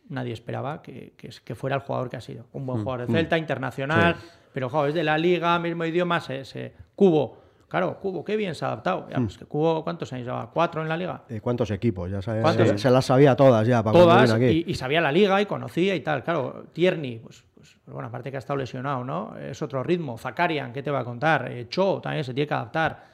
[0.09, 2.45] nadie esperaba que, que, que fuera el jugador que ha sido.
[2.51, 4.17] Un buen Mm, jugador de Celta, internacional,
[4.53, 7.40] pero joder, es de la liga, mismo idioma, se, se- Cubo.
[7.71, 9.07] Claro, Cubo, qué bien se ha adaptado.
[9.09, 10.51] Ya, pues que Cubo, ¿cuántos años lleva?
[10.51, 11.23] ¿Cuatro en la liga?
[11.29, 12.11] Eh, ¿Cuántos equipos?
[12.11, 12.67] Ya sabía, ¿Cuántos?
[12.67, 14.45] se, se las sabía todas ya para Todas, aquí.
[14.67, 16.21] y, y sabía la liga y conocía y tal.
[16.21, 19.37] Claro, Tierney, pues, pues, pues bueno, aparte que ha estado lesionado, ¿no?
[19.37, 20.17] Es otro ritmo.
[20.17, 21.49] Zakarian, ¿qué te va a contar?
[21.49, 23.05] Eh, Cho también se tiene que adaptar.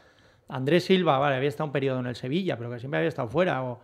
[0.50, 3.28] Andrés Silva, vale, había estado un periodo en el Sevilla, pero que siempre había estado
[3.28, 3.62] fuera.
[3.64, 3.80] O,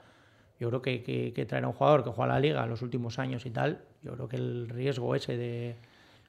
[0.60, 2.82] yo creo que, que, que traer a un jugador que juega la liga en los
[2.82, 5.76] últimos años y tal, yo creo que el riesgo ese de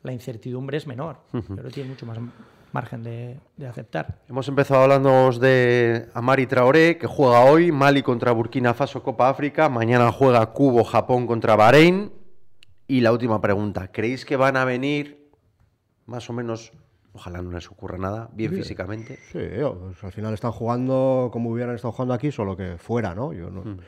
[0.03, 1.17] la incertidumbre es menor.
[1.33, 2.19] Yo creo que tiene mucho más
[2.75, 4.19] margen de, de aceptar.
[4.29, 9.69] Hemos empezado hablando de Amari Traoré, que juega hoy, Mali contra Burkina Faso, Copa África,
[9.69, 12.13] mañana juega Cubo, Japón contra Bahrein.
[12.89, 15.31] Y la última pregunta, ¿creéis que van a venir
[16.07, 16.73] más o menos,
[17.15, 19.21] ojalá no les ocurra nada, bien físicamente?
[19.31, 19.39] Sí,
[19.81, 23.33] pues al final están jugando como hubieran estado jugando aquí, solo que fuera, ¿no?
[23.33, 23.79] Yo no, Mm.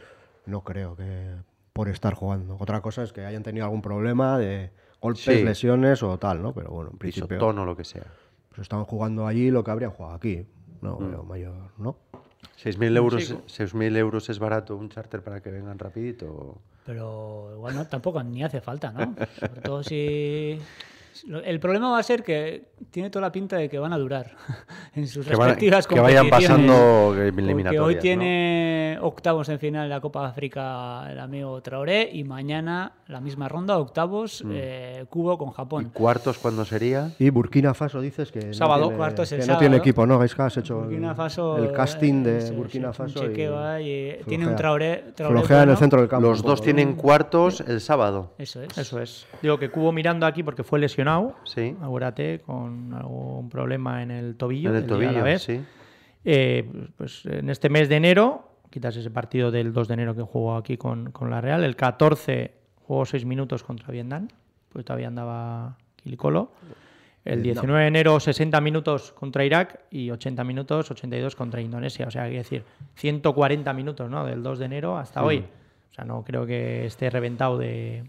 [0.47, 1.35] no creo que
[1.73, 2.57] por estar jugando.
[2.61, 4.71] Otra cosa es que hayan tenido algún problema de
[5.01, 5.43] golpes, Sí.
[5.45, 6.55] lesiones o tal, ¿no?
[6.55, 8.05] Pero bueno, en principio Pisotón o lo que sea.
[8.57, 10.47] Pues están jugando allí lo que habrían jugado aquí.
[10.81, 11.11] No Mm.
[11.11, 11.97] veo mayor, ¿no?
[12.63, 13.43] 6.000 euros, chico.
[13.47, 16.57] 6.000 euros es barato un charter para que vengan rapidito.
[16.87, 19.15] Pero igual no, tampoco ni hace falta, ¿no?
[19.39, 20.59] Sobre todo si...
[21.45, 24.37] El problema va a ser que tiene toda la pinta de que van a durar
[24.95, 26.67] en sus Que, van- respectivas que vayan competiciones.
[26.71, 27.85] pasando eliminatorias.
[27.85, 28.01] hoy ¿no?
[28.01, 33.49] tiene octavos en final de la Copa África el amigo Traoré y mañana la misma
[33.49, 34.51] ronda, octavos, Mm.
[34.53, 35.91] eh, Cubo con ¿Y Japón.
[35.93, 37.11] cuartos cuándo sería?
[37.19, 39.61] Y Burkina Faso dices que Sábado, no tiene, cuartos el que no sábado.
[39.61, 40.19] tiene equipo, ¿no?
[40.19, 43.25] Gaisca, has hecho el- Burkina Faso, el casting de eh, sí, Burkina sí, un Faso.
[43.25, 44.57] y chequeo ahí, eh, tiene un.
[44.57, 46.29] Traoré, Traoré Flojea en el centro del campo.
[46.29, 46.97] Los un dos tienen ¿no?
[46.97, 48.33] cuartos el sábado.
[48.39, 48.77] Eso es.
[48.77, 49.27] Eso es.
[49.43, 51.06] Digo que Cubo mirando aquí porque fue lesionado,
[51.45, 51.75] Sí.
[51.81, 54.71] acuérdate, con algún problema en el tobillo.
[54.71, 55.43] En el a la tobillo, vez.
[55.43, 55.61] sí.
[56.25, 60.23] Eh, pues en este mes de enero, quitas ese partido del 2 de enero que
[60.23, 62.53] jugó aquí con, con la Real, el 14
[62.83, 64.29] jugó 6 minutos contra Vietnam,
[64.73, 66.51] pues todavía andaba Quilicolo.
[67.25, 72.07] El 19 de enero 60 minutos contra Irak y 80 minutos, 82 contra Indonesia.
[72.07, 72.63] O sea, hay que decir,
[72.95, 74.25] 140 minutos ¿no?
[74.25, 75.45] del 2 de enero hasta hoy.
[75.91, 78.05] O sea, no creo que esté reventado de.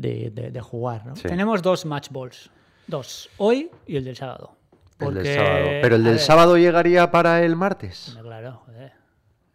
[0.00, 1.06] De, de- de jugar.
[1.06, 1.16] ¿no?
[1.16, 1.22] Sí.
[1.28, 2.50] Tenemos dos match balls.
[2.86, 3.28] Dos.
[3.38, 4.56] Hoy y el del sábado.
[4.98, 5.64] El del sábado.
[5.82, 8.16] Pero el del ver, sábado llegaría para el martes.
[8.22, 8.92] Claro, joder.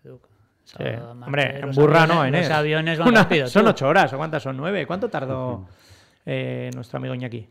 [0.02, 0.78] Sí.
[0.78, 2.50] sábado, martes, Hombre, en burra no, aviones- Enes.
[2.50, 3.48] Los aviones van Una- rápido.
[3.48, 3.70] son tú.
[3.70, 4.58] ocho horas, ¿o cuántas son?
[4.58, 4.88] ¿Nueve?
[4.88, 5.68] ¿Cuánto tardó
[6.26, 7.48] eh, nuestro amigo Iñaki?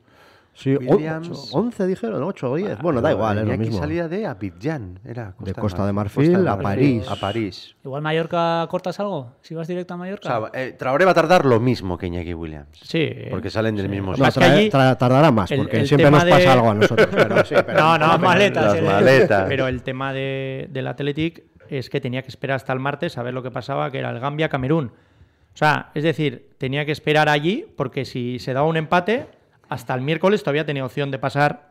[0.57, 1.29] Sí, o- Williams.
[1.29, 2.79] ocho, 11 dijeron, 8 o 10.
[2.79, 3.81] bueno, da igual, es lo Iñaki mismo.
[3.81, 7.05] salía de Abidjan, era De Costa de Marfil Costa a París.
[7.11, 7.75] A París.
[7.85, 9.33] Igual Mallorca cortas algo.
[9.43, 10.29] Si vas directo a O Mallorca.
[10.29, 12.79] sea, eh, Traoré va a tardar lo mismo que Iñaki Williams.
[12.85, 13.11] Sí.
[13.31, 14.43] Porque salen del mismo No, sitio.
[14.43, 17.09] Tra- tra- tardará más, el- porque el siempre nos pasa algo a nosotros.
[17.11, 19.47] Pero, sí, pero- No, no, maletas, Las maletas.
[19.49, 23.23] Pero el tema de- del Athletic es que tenía que esperar hasta el martes a
[23.25, 24.87] ver lo que pasaba, que era el Gambia-Camerún.
[24.87, 29.27] O sea, es decir, tenía que esperar allí porque si se daba un empate,
[29.69, 31.71] hasta el miércoles todavía tenía opción de pasar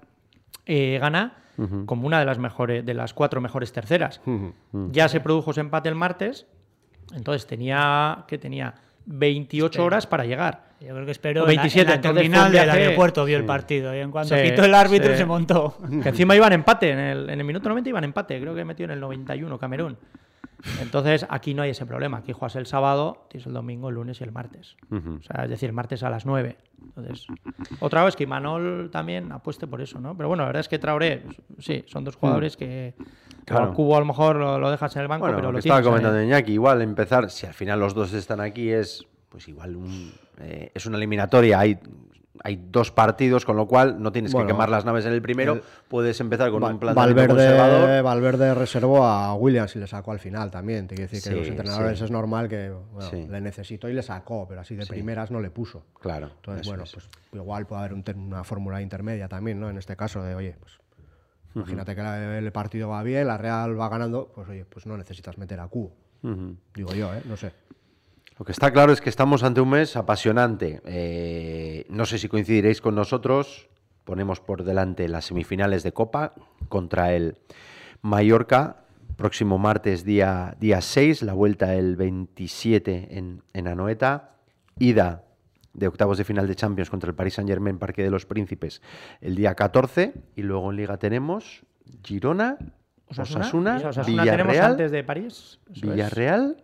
[0.65, 1.37] eh, gana
[1.85, 4.21] como una de las mejores, de las cuatro mejores terceras.
[4.91, 6.47] Ya se produjo ese empate el martes,
[7.13, 8.73] entonces tenía que tenía
[9.05, 10.73] 28 horas para llegar.
[10.79, 13.99] Yo creo que espero O 27, en la, terminal del aeropuerto vio el partido y
[13.99, 15.19] en cuanto Sí, quitó el árbitro sí.
[15.19, 15.77] se montó.
[16.01, 18.85] Que encima iban empate, en el, en el minuto 90 iban empate, creo que metió
[18.85, 19.97] en el 91 Camerún.
[20.81, 24.21] Entonces aquí no hay ese problema, aquí juegas el sábado, tienes el domingo, el lunes
[24.21, 24.77] y el martes.
[24.91, 26.57] O sea, es decir, martes a las 9.
[26.83, 27.27] Entonces,
[27.79, 30.15] otra vez que Imanol también apueste por eso, ¿no?
[30.15, 31.23] Pero bueno, la verdad es que Traoré,
[31.59, 32.93] sí, son dos jugadores que
[33.45, 33.65] Claro.
[33.65, 35.55] al Cubo a lo mejor lo, lo dejas en el banco, Bueno, pero lo lo
[35.61, 36.01] que estaba tienes ahí.
[36.03, 40.13] comentando Iñaki, igual empezar, si al final los dos están aquí, es pues igual un,
[40.39, 41.79] eh, es una eliminatoria, hay,
[42.43, 45.21] hay dos partidos, con lo cual no tienes Bueno, que quemar las naves en el
[45.21, 47.15] primero, el- puedes empezar con un conservador.
[47.15, 50.87] Valverde, Valverde reservó a Williams y le sacó al final también.
[50.87, 52.05] Te quiero decir que Sí, los entrenadores sí.
[52.05, 53.27] es normal que bueno, Sí.
[53.29, 55.85] le necesitó y le sacó, pero así de primeras no le puso.
[56.01, 56.93] Claro, Entonces, bueno, es.
[56.93, 59.69] pues igual puede haber un una fórmula intermedia también, ¿no?
[59.69, 60.79] En este caso de, oye, pues
[61.55, 64.97] imagínate que la- el partido va bien, la Real va ganando, pues oye, pues no
[64.97, 65.91] necesitas meter a Q.
[66.73, 67.21] Digo yo, ¿eh?
[67.25, 67.51] No sé.
[68.37, 70.81] Lo que está claro es que estamos ante un mes apasionante.
[70.85, 73.69] Eh, no sé si coincidiréis con nosotros.
[74.03, 76.33] Ponemos por delante las semifinales de Copa
[76.67, 77.37] contra el
[78.01, 78.77] Mallorca.
[79.15, 84.31] Próximo martes, día, día 6, la vuelta el 27 en, en Anoeta.
[84.79, 85.23] Ida
[85.73, 88.81] de octavos de final de Champions contra el Paris Saint-Germain, Parque de los Príncipes,
[89.21, 90.13] el día 14.
[90.35, 91.63] Y luego en Liga tenemos
[92.03, 92.57] Girona,
[93.07, 95.59] Osasuna, Osasuna, Osasuna tenemos Villarreal, antes de París.
[95.69, 96.63] Villarreal,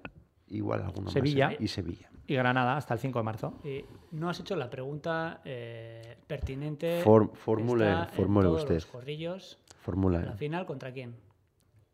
[0.50, 1.52] igual alguno más, Sevilla.
[1.52, 1.58] ¿eh?
[1.60, 2.10] y Sevilla.
[2.28, 3.54] Y Granada hasta el 5 de marzo.
[3.64, 7.02] Y no has hecho la pregunta eh, pertinente.
[7.04, 8.76] For- que formule- en formule todos usted.
[8.76, 9.58] los corrillos.
[9.82, 10.20] Fórmula.
[10.22, 11.16] ¿La final contra quién?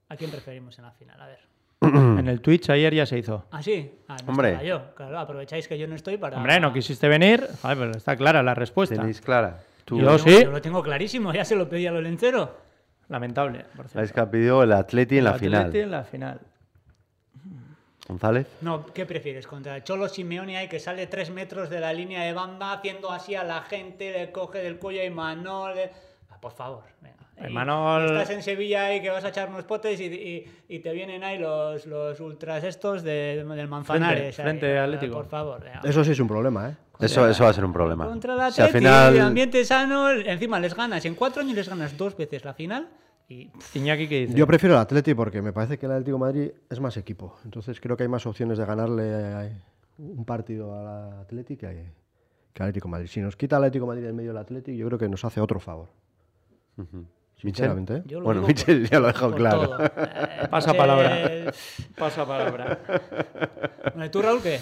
[0.09, 1.21] ¿A quién preferimos en la final?
[1.21, 1.39] A ver.
[2.19, 3.45] En el Twitch ayer ya se hizo.
[3.51, 3.91] ¿Ah, sí?
[4.07, 4.59] Ah, no Hombre.
[4.65, 4.93] yo.
[4.95, 6.37] Claro, aprovecháis que yo no estoy para...
[6.37, 7.47] Hombre, no quisiste venir.
[7.61, 8.95] Joder, pero está clara la respuesta.
[8.95, 9.59] ¿Tenéis clara?
[9.85, 10.43] Tú, Yo Yo, sí.
[10.43, 12.57] yo lo tengo clarísimo, ya se lo pedí a lo lencero.
[13.07, 14.13] Lamentable, por cierto.
[14.13, 15.75] que ha pedido el Atleti en la El Atleti final.
[15.75, 16.39] en la final.
[18.07, 18.47] González.
[18.61, 19.47] No, ¿qué prefieres?
[19.47, 23.11] Contra el Cholo Simeone ahí que sale tres metros de la línea de banda haciendo
[23.11, 25.75] así a la gente, le coge del cuello y Manol...
[25.75, 25.91] le-
[26.29, 27.15] Ah, por favor, venga.
[27.49, 30.79] Y Manol- Estás en Sevilla ahí que vas a echar unos potes y, y- y
[30.79, 34.35] te vienen ahí los, los ultras estos de- del Manzanares.
[34.35, 35.15] Frente- Ah, Atlético.
[35.15, 35.61] Por favor.
[35.63, 35.81] venga.
[35.83, 36.75] Eso sí es un problema, ¿eh?
[36.99, 38.05] Eso, eso va a ser un problema.
[38.05, 39.19] Contra el Si al final.
[39.19, 41.03] ambiente sano, encima les ganas.
[41.05, 42.87] En cuatro años les ganas dos veces la final
[43.29, 43.49] y...
[43.73, 44.37] Iñaki, ¿qué dice?
[44.37, 47.37] Yo prefiero el Atleti porque me parece que el Atlético de Madrid es más equipo.
[47.45, 49.03] Entonces creo que hay más opciones de ganarle
[49.47, 49.51] eh,
[49.97, 51.67] un partido al Atleti que,
[52.53, 53.07] que al Atlético de Madrid.
[53.07, 55.23] Si nos quita el Atlético de Madrid del medio del Atlético, yo creo que nos
[55.25, 55.89] hace otro favor.
[57.37, 58.03] Sinceramente, ¿eh?
[58.21, 59.77] Bueno, Michel por- ya lo ha dejado claro.
[60.37, 61.51] Eh, Pasa palabra.
[61.97, 62.79] Pasa palabra.
[63.93, 64.59] Bueno, ¿Tú, Raúl, qué?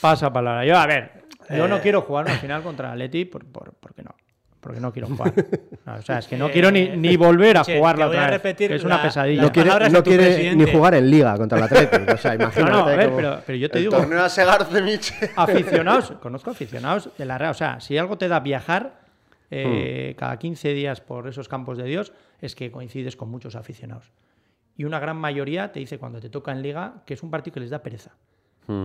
[0.00, 0.64] Pasa palabra.
[0.64, 4.14] Yo, a ver, yo no quiero jugar una final contra Atleti por, por, porque no.
[4.60, 5.32] Porque no quiero jugar.
[5.86, 8.24] No, o sea, es que no quiero ni, ni volver a Che, jugarla otra a
[8.26, 9.40] vez, repetir que es una la- pesadilla.
[9.42, 12.12] No quiere, no de ni jugar en liga contra el Atlético.
[12.12, 12.70] O sea, imagínate.
[12.72, 15.30] no, a ver, pero, pero yo te El digo, torneo a Segarce, Miche.
[15.36, 17.52] aficionados, conozco aficionados de la Real.
[17.52, 19.00] O sea, si algo te da viajar
[19.50, 24.12] eh, cada 15 días por esos campos de Dios, es que coincides con muchos aficionados.
[24.76, 27.54] Y una gran mayoría te dice cuando te toca en liga que es un partido
[27.54, 28.10] que les da pereza.
[28.66, 28.84] Mm.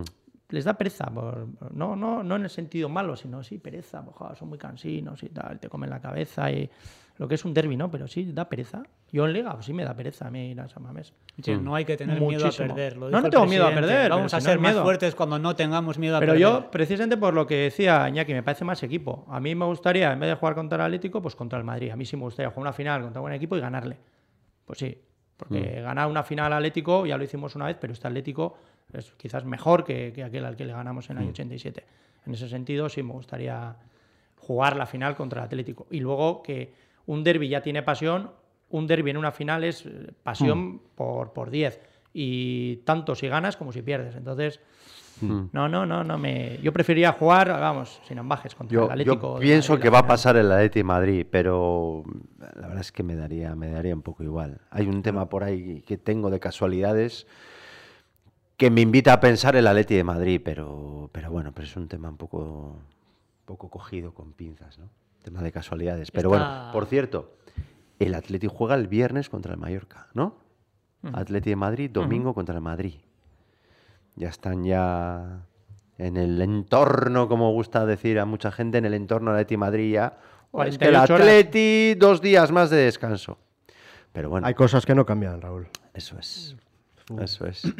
[0.54, 4.16] Les da pereza, por- no, no, no en el sentido malo, sino sí, pereza, pues,
[4.16, 6.70] joder, son muy cansinos y tal, te comen la cabeza y
[7.18, 7.90] lo que es un derby, ¿no?
[7.90, 8.84] Pero sí, da pereza.
[9.12, 11.12] Yo en liga, pues sí me da pereza a mí ir a San Mamés.
[11.42, 12.98] Che, no hay que tener miedo a perder.
[12.98, 14.84] lo No, no tengo miedo a perder, Vamos pero a ser más miedo.
[14.84, 16.42] fuertes cuando no tengamos miedo a Pero perder.
[16.42, 19.26] yo, precisamente por lo que decía Iñaki, me parece más equipo.
[19.30, 21.90] A mí me gustaría, en vez de jugar contra el Atlético, pues contra el Madrid.
[21.90, 23.98] A mí sí me gustaría jugar una final contra un buen equipo y ganarle.
[24.66, 24.96] Pues sí,
[25.38, 28.56] porque ganar una final al Atlético, ya lo hicimos una vez, pero este Atlético
[28.94, 31.84] es quizás mejor que, que aquel al que le ganamos en el año 87.
[32.26, 33.76] En ese sentido, sí me gustaría
[34.38, 35.88] jugar la final contra el Atlético.
[35.90, 36.74] Y luego que
[37.06, 38.32] un derby ya tiene pasión,
[38.70, 41.80] un derby en una final es eh, pasión por, por 10.
[42.14, 44.16] Y tanto si ganas como si pierdes.
[44.16, 44.60] Entonces,
[45.22, 46.60] no, no, no, no me.
[46.62, 49.36] Yo preferiría jugar, vamos, sin ambajes contra el Yo, Atlético.
[49.36, 52.04] yo pienso que va a pasar el Atleti de Madrid, pero
[52.56, 54.60] la verdad es que me daría, me daría un poco igual.
[54.70, 57.28] Hay un tema por ahí que tengo de casualidades
[58.58, 61.88] que me invita a pensar el Atleti de Madrid, pero, pero bueno, pero es un
[61.88, 64.90] tema un poco, un poco cogido con pinzas, ¿no?
[65.24, 66.12] Tema de casualidades.
[66.12, 67.34] Pero Está- bueno, por cierto,
[68.00, 70.38] el Atleti juega el viernes contra el Mallorca, ¿no?
[71.14, 72.96] Atleti de Madrid, domingo contra el Madrid.
[74.16, 75.42] Ya están ya
[75.98, 79.58] en el entorno, como gusta decir a mucha gente, en el entorno del Atleti de
[79.58, 80.18] Madrid ya.
[80.52, 81.28] "Oh, es que el 48 horas".
[81.28, 83.38] Atleti, dos días más de descanso.
[84.14, 85.68] Pero bueno, Hay cosas que no cambian, Raúl.
[85.94, 86.56] eso es.
[87.22, 87.64] Eso es.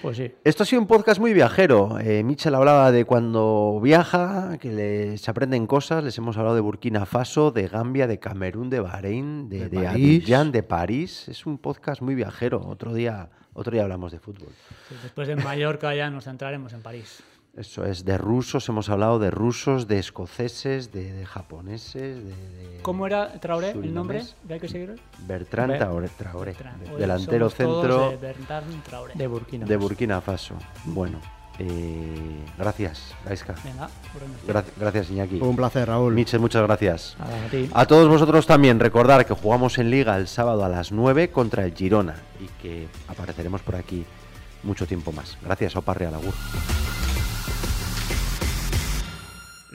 [0.00, 0.32] Pues sí.
[0.44, 1.98] Esto ha sido un podcast muy viajero.
[1.98, 6.04] Eh, Michel hablaba de cuando viaja, que le- se aprenden cosas.
[6.04, 9.84] Les hemos hablado de Burkina Faso, de Gambia, de Camerún, de Bahrein, de, De de
[9.86, 9.88] París.
[10.22, 11.28] Abidjan, de París.
[11.28, 12.64] Es un podcast muy viajero.
[12.64, 14.50] Otro día, otro día hablamos de fútbol.
[14.88, 17.20] Sí, Después de Mallorca ya nos centraremos en París.
[17.58, 22.78] Eso es, de rusos, hemos hablado de rusos, de escoceses, de, de japoneses, de, de-
[22.82, 24.22] ¿Cómo era Traoré el nombre?
[24.44, 24.94] ¿De hay que seguir?
[25.26, 26.96] Bertrand Ber- Traoré, Traoré, Bertrand.
[26.96, 29.14] delantero somos todos centro de Bertrand Traoré.
[29.16, 29.66] De Burkina.
[29.66, 29.88] de Faso.
[29.88, 30.54] Burkina Faso.
[30.84, 31.20] Bueno,
[31.58, 33.56] eh, gracias, Gaisca.
[33.64, 33.88] Venga,
[34.20, 35.40] donde- Gracias, gracias, Iñaki.
[35.40, 36.14] Un placer, Raúl.
[36.14, 37.16] Michel, muchas gracias.
[37.18, 37.68] A ti.
[37.74, 41.64] A todos vosotros también recordar que jugamos en Liga el sábado a las 9 contra
[41.64, 44.04] el Girona y que apareceremos por aquí
[44.62, 45.36] mucho tiempo más.
[45.42, 46.34] Gracias, Opa Real Agur.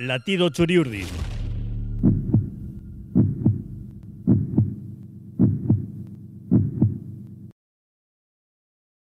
[0.08, 1.08] Latido Churiurdin.